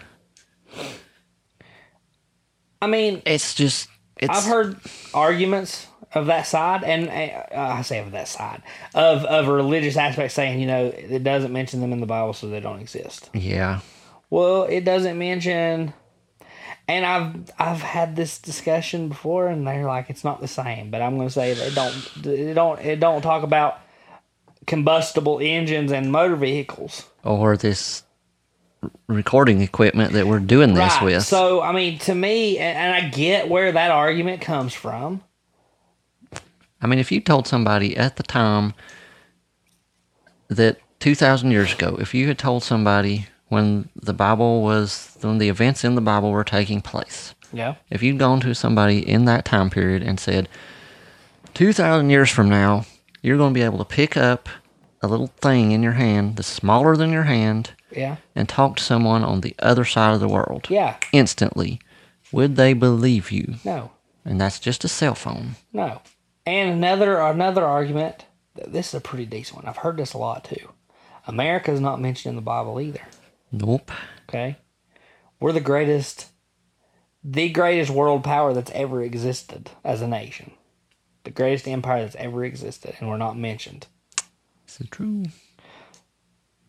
[2.83, 3.87] I mean, it's just,
[4.17, 4.29] it's.
[4.29, 4.77] I've heard
[5.13, 8.61] arguments of that side, and uh, I say of that side
[8.93, 12.47] of of religious aspect, saying you know it doesn't mention them in the Bible, so
[12.47, 13.29] they don't exist.
[13.33, 13.79] Yeah,
[14.29, 15.93] Well, it doesn't mention,
[16.87, 20.91] and I've I've had this discussion before, and they're like it's not the same.
[20.91, 23.79] But I'm going to say they don't it don't it don't talk about
[24.67, 27.05] combustible engines and motor vehicles.
[27.23, 28.03] or this
[29.07, 31.03] recording equipment that we're doing this right.
[31.03, 31.23] with.
[31.23, 35.23] So I mean, to me, and, and I get where that argument comes from.
[36.81, 38.73] I mean, if you told somebody at the time
[40.49, 45.47] that 2,000 years ago, if you had told somebody when the Bible was, when the
[45.49, 47.75] events in the Bible were taking place, Yeah.
[47.89, 50.49] if you'd gone to somebody in that time period and said,
[51.53, 52.85] 2,000 years from now,
[53.21, 54.49] you're going to be able to pick up
[55.01, 58.17] a little thing in your hand that's smaller than your hand Yeah.
[58.35, 60.95] and talk to someone on the other side of the world Yeah.
[61.11, 61.79] instantly,
[62.31, 63.55] would they believe you?
[63.63, 63.91] No.
[64.25, 65.55] And that's just a cell phone.
[65.71, 66.01] No.
[66.45, 68.25] And another another argument.
[68.67, 69.67] This is a pretty decent one.
[69.67, 70.69] I've heard this a lot too.
[71.27, 73.01] America is not mentioned in the Bible either.
[73.53, 73.91] Nope.
[74.27, 74.57] Okay.
[75.39, 76.27] We're the greatest,
[77.23, 80.51] the greatest world power that's ever existed as a nation.
[81.23, 83.87] The greatest empire that's ever existed, and we're not mentioned.
[84.67, 85.23] Is it true?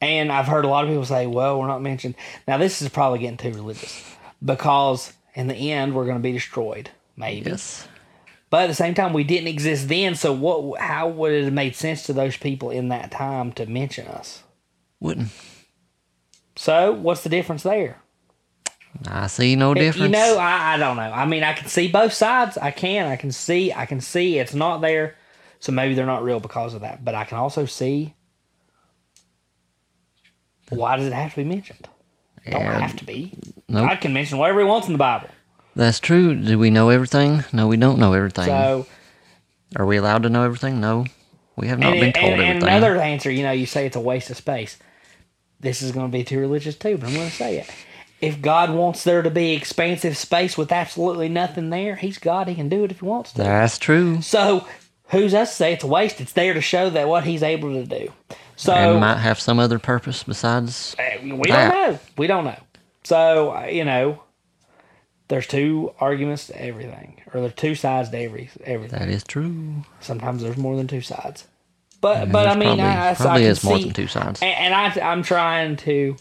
[0.00, 2.14] And I've heard a lot of people say, well, we're not mentioned.
[2.46, 4.04] Now, this is probably getting too religious
[4.44, 6.90] because in the end, we're going to be destroyed.
[7.16, 7.50] Maybe.
[7.50, 7.88] Yes.
[8.50, 10.14] But at the same time, we didn't exist then.
[10.14, 10.80] So, what?
[10.80, 14.42] how would it have made sense to those people in that time to mention us?
[15.00, 15.30] Wouldn't.
[16.56, 18.00] So, what's the difference there?
[19.08, 20.04] I see no difference.
[20.04, 21.02] You know, I, I don't know.
[21.02, 22.56] I mean, I can see both sides.
[22.56, 23.06] I can.
[23.06, 23.72] I can see.
[23.72, 25.16] I can see it's not there.
[25.58, 27.04] So maybe they're not real because of that.
[27.04, 28.14] But I can also see.
[30.70, 31.88] Why does it have to be mentioned?
[32.44, 32.78] It don't Yeah.
[32.78, 33.32] have to be.
[33.68, 33.88] Nope.
[33.88, 35.28] God can mention whatever he wants in the Bible.
[35.76, 36.34] That's true.
[36.34, 37.44] Do we know everything?
[37.52, 38.46] No, we don't know everything.
[38.46, 38.86] So
[39.76, 40.80] Are we allowed to know everything?
[40.80, 41.06] No.
[41.56, 42.68] We have not and, been and- told and everything.
[42.68, 44.76] another answer, you know, you say it's a waste of space.
[45.64, 47.70] This is going to be too religious too, but I'm going to say it.
[48.20, 52.48] If God wants there to be expansive space with absolutely nothing there, He's God.
[52.48, 53.38] He can do it if He wants to.
[53.38, 54.20] That's true.
[54.20, 54.68] So,
[55.08, 56.20] who's us to say it's a waste?
[56.20, 58.12] It's there to show that what He's able to do.
[58.56, 60.94] So, and might have some other purpose besides.
[60.98, 61.72] uh, we that.
[61.72, 61.98] don't know.
[62.18, 62.60] We don't know.
[63.02, 64.22] So, you know,
[65.28, 68.98] there's two arguments to everything, or there's two sides to every everything.
[68.98, 69.84] That is true.
[70.00, 71.46] Sometimes there's more than two sides.
[72.04, 74.42] But but I mean, probably- I, I, probably I is more see- than two sides.
[74.42, 76.16] And, and I I'm trying to.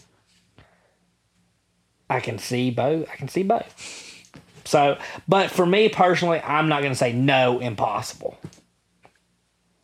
[2.08, 3.06] I can see both.
[3.12, 4.22] I can see both.
[4.64, 4.96] So,
[5.28, 8.38] but for me personally, I'm not going to say no, impossible.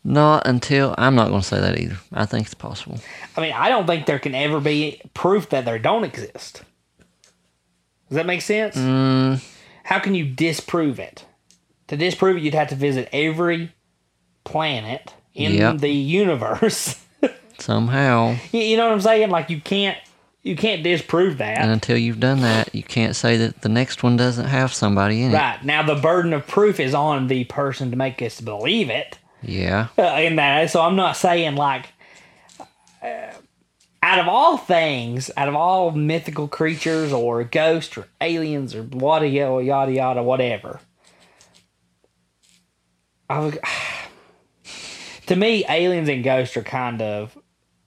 [0.02, 1.98] Not until I'm not going to say that either.
[2.14, 2.98] I think it's possible.
[3.36, 6.62] I mean, I don't think there can ever be proof that they don't exist.
[8.08, 8.74] Does that make sense?
[8.74, 9.44] Mm,
[9.84, 11.26] How can you disprove it?
[11.88, 13.72] To disprove it, you'd have to visit every
[14.44, 15.78] planet in Yep.
[15.78, 16.96] the universe.
[17.58, 19.30] somehow, you know what I'm saying?
[19.30, 19.98] Like you can't
[20.42, 21.58] you can't disprove that.
[21.58, 25.22] and until you've done that, you can't say that the next one doesn't have somebody
[25.22, 25.34] in it.
[25.34, 25.62] Right.
[25.64, 29.18] Now the burden of proof is on the person to make us believe it.
[29.42, 29.88] Yeah.
[29.98, 31.86] Uh, in that, so I'm not saying like
[33.02, 33.32] uh,
[34.02, 39.28] out of all things, out of all mythical creatures or ghosts or aliens or yada
[39.28, 40.80] yada yada yada whatever.
[43.28, 43.58] I would,
[45.30, 47.38] to me, aliens and ghosts are kind of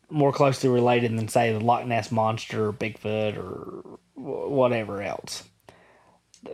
[0.10, 5.44] more closely related than say the Loch Ness monster, or Bigfoot, or whatever else.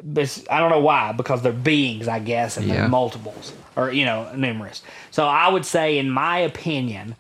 [0.04, 2.74] But I don't know why, because they're beings, I guess, and Yeah.
[2.74, 4.82] they're multiples or you know numerous.
[5.12, 7.16] So I would say, in my opinion,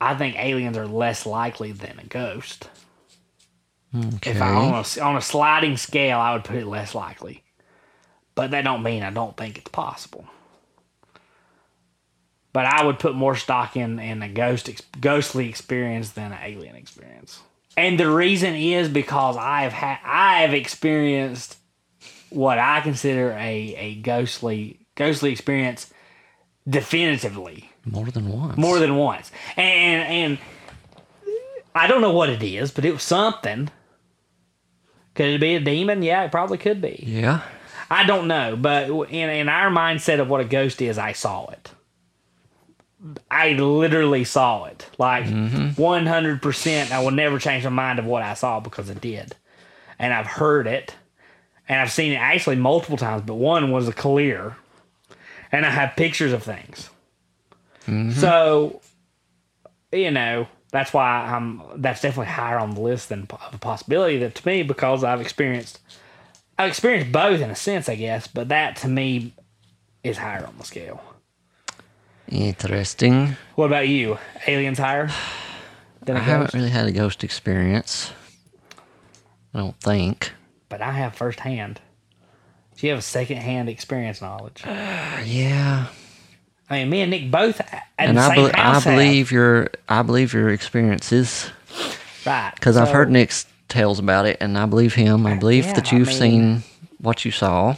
[0.00, 2.70] I think aliens are less likely than a ghost.
[3.94, 4.30] Okay.
[4.30, 7.42] If I on a, on a sliding scale, I would put it less likely.
[8.34, 10.24] But that don't mean I don't think it's possible.
[12.52, 16.38] But I would put more stock in in a ghost ex- ghostly experience than an
[16.42, 17.40] alien experience.
[17.76, 21.56] And the reason is because I've had I have experienced
[22.30, 25.92] what I consider a, a ghostly ghostly experience
[26.68, 28.56] definitively More than once.
[28.58, 29.30] more than once.
[29.56, 30.38] And and
[31.74, 33.70] I don't know what it is, but it was something.
[35.14, 36.02] Could it be a demon?
[36.02, 37.04] Yeah, it probably could be.
[37.06, 37.42] Yeah.
[37.90, 41.46] I don't know, but in in our mindset of what a ghost is, I saw
[41.50, 41.70] it.
[43.30, 45.80] I literally saw it, like mm-hmm.
[45.80, 46.92] one hundred percent.
[46.92, 49.34] I will never change my mind of what I saw because it did,
[49.98, 50.94] and I've heard it,
[51.68, 53.22] and I've seen it actually multiple times.
[53.24, 54.56] But one was a clear,
[55.50, 56.90] and I have pictures of things.
[57.86, 58.12] Mm-hmm.
[58.12, 58.82] So,
[59.92, 61.62] you know, that's why I'm.
[61.76, 64.18] That's definitely higher on the list than of a possibility.
[64.18, 65.78] That to me, because I've experienced
[66.60, 69.32] I've experienced both in a sense, I guess, but that to me
[70.04, 71.02] is higher on the scale.
[72.30, 73.36] Interesting.
[73.56, 74.18] What about you?
[74.46, 75.10] Aliens higher
[76.02, 78.12] than I haven't really had a ghost experience.
[79.52, 80.32] I don't think.
[80.68, 81.80] But I have firsthand.
[82.76, 84.62] So you have a second-hand experience knowledge.
[84.64, 85.86] Uh, yeah.
[86.70, 88.94] I mean, me and Nick both at and the I, same be- I house have.
[88.94, 91.50] believe your I believe your experiences
[92.24, 95.26] right because I've heard Nick's tales about it, and I believe him.
[95.26, 96.62] I uh, believe yeah, that you've mean- seen
[96.98, 97.74] what you saw.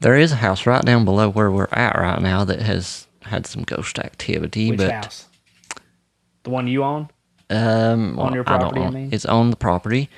[0.00, 3.46] There is a house right down below where we're at right now that has had
[3.46, 5.26] some ghost activity, Which but house?
[6.44, 7.08] The one you own?
[7.48, 9.08] um, On your I don't property, I mean?
[9.12, 10.08] It's on the property.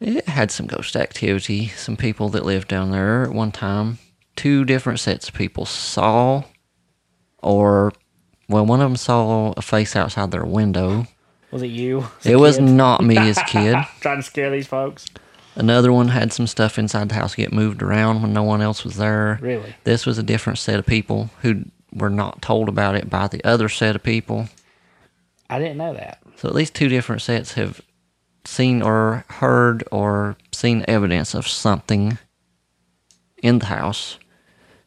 [0.00, 1.68] It had some ghost activity.
[1.68, 3.98] Some people that lived down there at one time.
[4.36, 6.44] Two different sets of people saw,
[7.42, 7.92] or
[8.48, 11.06] well, one of them saw a face outside their window.
[11.50, 12.06] Was it you?
[12.24, 12.64] It was kid?
[12.64, 13.76] not me as a kid.
[14.00, 15.06] Trying to scare these folks.
[15.56, 18.84] Another one had some stuff inside the house get moved around when no one else
[18.84, 19.38] was there.
[19.42, 19.74] Really?
[19.82, 23.42] This was a different set of people who were not told about it by the
[23.44, 24.48] other set of people.
[25.50, 26.20] I didn't know that.
[26.36, 27.80] So at least two different sets have
[28.44, 32.18] seen or heard or seen evidence of something
[33.42, 34.18] in the house.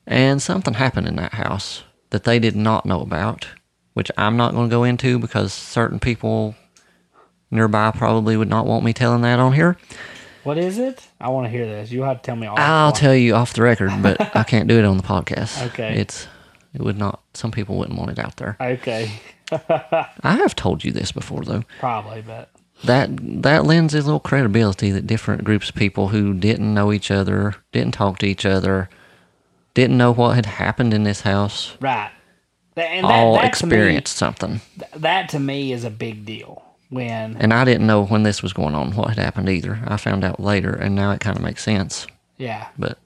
[0.08, 3.48] And something happened in that house that they did not know about,
[3.94, 6.56] which I'm not going to go into because certain people
[7.50, 9.78] nearby probably would not want me telling that on here.
[10.44, 11.08] What is it?
[11.20, 11.92] I want to hear this.
[11.92, 12.58] You have to tell me all.
[12.58, 15.66] I'll tell you off the record, but I can't do it on the podcast.
[15.72, 15.96] Okay.
[15.98, 16.28] It's
[16.74, 18.58] it would not some people wouldn't want it out there.
[18.60, 19.12] Okay,
[19.52, 21.64] I have told you this before though.
[21.80, 22.50] probably, but
[22.84, 23.10] That
[23.44, 27.56] that lends a little credibility that different groups of people who didn't know each other,
[27.72, 28.90] didn't talk to each other,
[29.74, 32.12] didn't know what had happened in this house, right.
[32.78, 34.62] And that, all that experienced something.
[34.80, 36.64] To that to me is a big deal.
[36.90, 39.80] When And I didn't know when this was going on what had happened either.
[39.86, 42.06] I found out later and now it kind of makes sense.
[42.38, 42.98] yeah, But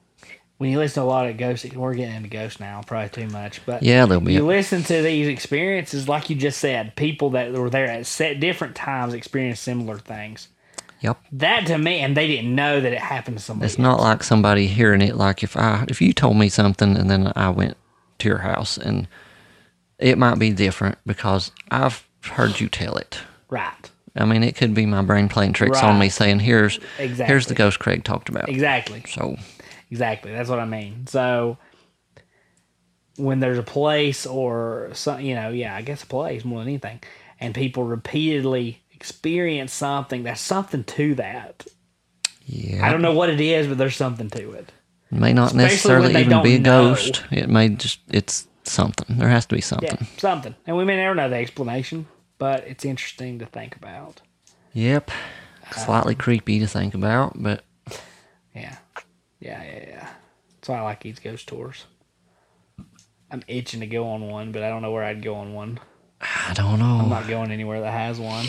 [0.58, 3.28] when you listen to a lot of ghosts, we're getting into ghosts now, probably too
[3.28, 3.64] much.
[3.66, 7.30] But Yeah, there'll be you a- listen to these experiences, like you just said, people
[7.30, 10.48] that were there at set different times experienced similar things.
[11.00, 11.18] Yep.
[11.32, 13.66] That to me, and they didn't know that it happened to somebody.
[13.66, 15.14] It's not like somebody hearing it.
[15.16, 17.76] Like if I, if you told me something and then I went
[18.20, 19.06] to your house and
[19.98, 23.20] it might be different because I've heard you tell it.
[23.50, 23.90] right.
[24.18, 27.54] I mean, it could be my brain playing tricks on me saying, "Here's, here's the
[27.54, 29.04] ghost Craig talked about." Exactly.
[29.06, 29.36] So,
[29.90, 30.32] Exactly.
[30.32, 31.06] That's what I mean.
[31.06, 31.58] So
[33.16, 36.68] when there's a place or some, you know, yeah, I guess a place more than
[36.68, 37.00] anything,
[37.40, 41.66] and people repeatedly experience something, there's something to that.
[42.44, 44.72] yeah, I don't know what it is, but there's something to it.
[45.12, 46.88] It may not Especially necessarily even be a know.
[46.90, 47.24] ghost.
[47.30, 49.16] It may just it's something.
[49.18, 50.06] There has to be Yeah, something.
[50.18, 50.54] something.
[50.66, 52.06] And we may never know the explanation,
[52.38, 54.20] but it's interesting to think about.
[54.72, 55.10] Yep.
[55.72, 57.64] Slightly creepy to think about, but
[58.54, 58.76] Yeah.
[59.40, 60.08] Yeah, yeah, yeah.
[60.54, 61.84] That's why I like these ghost tours.
[63.30, 65.80] I'm itching to go on one, but I don't know where I'd go on one.
[66.20, 67.00] I don't know.
[67.02, 68.46] I'm not going anywhere that has one.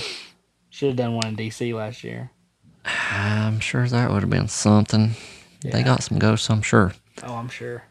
[0.69, 2.31] Should have done one in DC last year.
[3.11, 5.11] I'm sure that would have been something.
[5.61, 6.93] They got some ghosts, I'm sure.
[7.23, 7.83] Oh, I'm sure.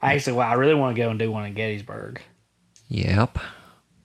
[0.00, 2.22] I actually, well, I really want to go and do one in Gettysburg,
[2.88, 3.38] Yep.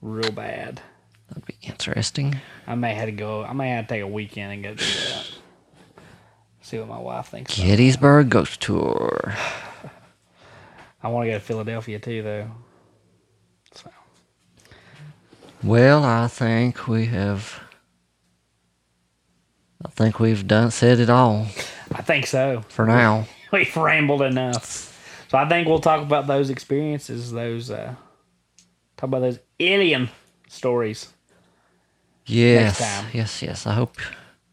[0.02, 0.82] real bad.
[1.28, 2.40] That'd be interesting.
[2.66, 3.44] I may have to go.
[3.44, 5.30] I may have to take a weekend and go do that.
[6.74, 7.56] See what my wife thinks.
[7.56, 7.66] about.
[7.68, 9.32] Gettysburg Ghost Tour.
[11.04, 12.50] I want to go to Philadelphia too, though.
[13.76, 13.90] So
[15.62, 17.60] Well, I think we have.
[19.86, 21.46] I think we've done said it all
[21.92, 22.64] I think so.
[22.66, 23.28] for now.
[23.52, 25.28] We've rambled enough.
[25.28, 27.94] So I think we'll talk about those experiences, those uh
[28.96, 30.10] talk about those alien
[30.48, 31.12] stories.
[32.26, 33.10] Yes, time.
[33.12, 33.64] yes, yes.
[33.64, 33.96] I hope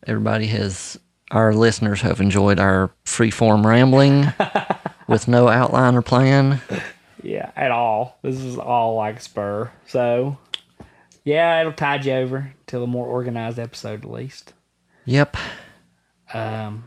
[0.05, 0.99] everybody has,
[1.31, 4.27] our listeners have enjoyed our free-form rambling
[5.07, 6.61] with no outline or plan.
[7.23, 8.17] Yeah, at all.
[8.21, 9.71] This is all like spur.
[9.87, 10.37] So
[11.23, 14.53] yeah, it'll tide you over till a more organized episode at least.
[15.05, 15.37] Yep.
[16.33, 16.83] Um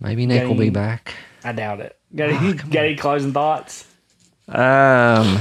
[0.00, 1.14] Maybe Nick will be back.
[1.42, 1.98] I doubt it.
[2.14, 3.84] Got any, got any closing thoughts?
[4.46, 5.40] Um,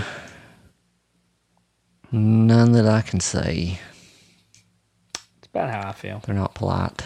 [2.11, 3.79] none that I can say.
[5.37, 6.21] It's about how I feel.
[6.25, 7.03] They're not polite.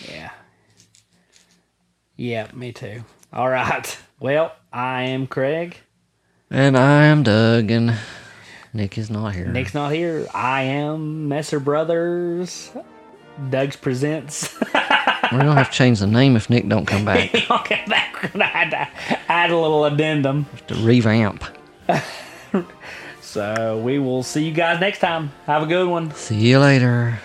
[0.00, 0.30] Yeah.
[2.16, 3.04] Yeah, me too.
[3.32, 3.98] All right.
[4.18, 5.76] Well, I am Craig.
[6.50, 7.98] And I am Doug, and
[8.72, 9.44] Nick is not here.
[9.48, 10.26] Nick's not here.
[10.32, 12.70] I am Messer Brothers.
[13.50, 14.58] Doug's presents.
[14.74, 18.70] We're gonna have to change the name if Nick don't come back okay, I had
[18.70, 18.88] to
[19.30, 20.46] add a little addendum.
[20.68, 21.44] to revamp.
[23.20, 25.30] So we will see you guys next time.
[25.44, 26.10] Have a good one.
[26.14, 27.18] See you later.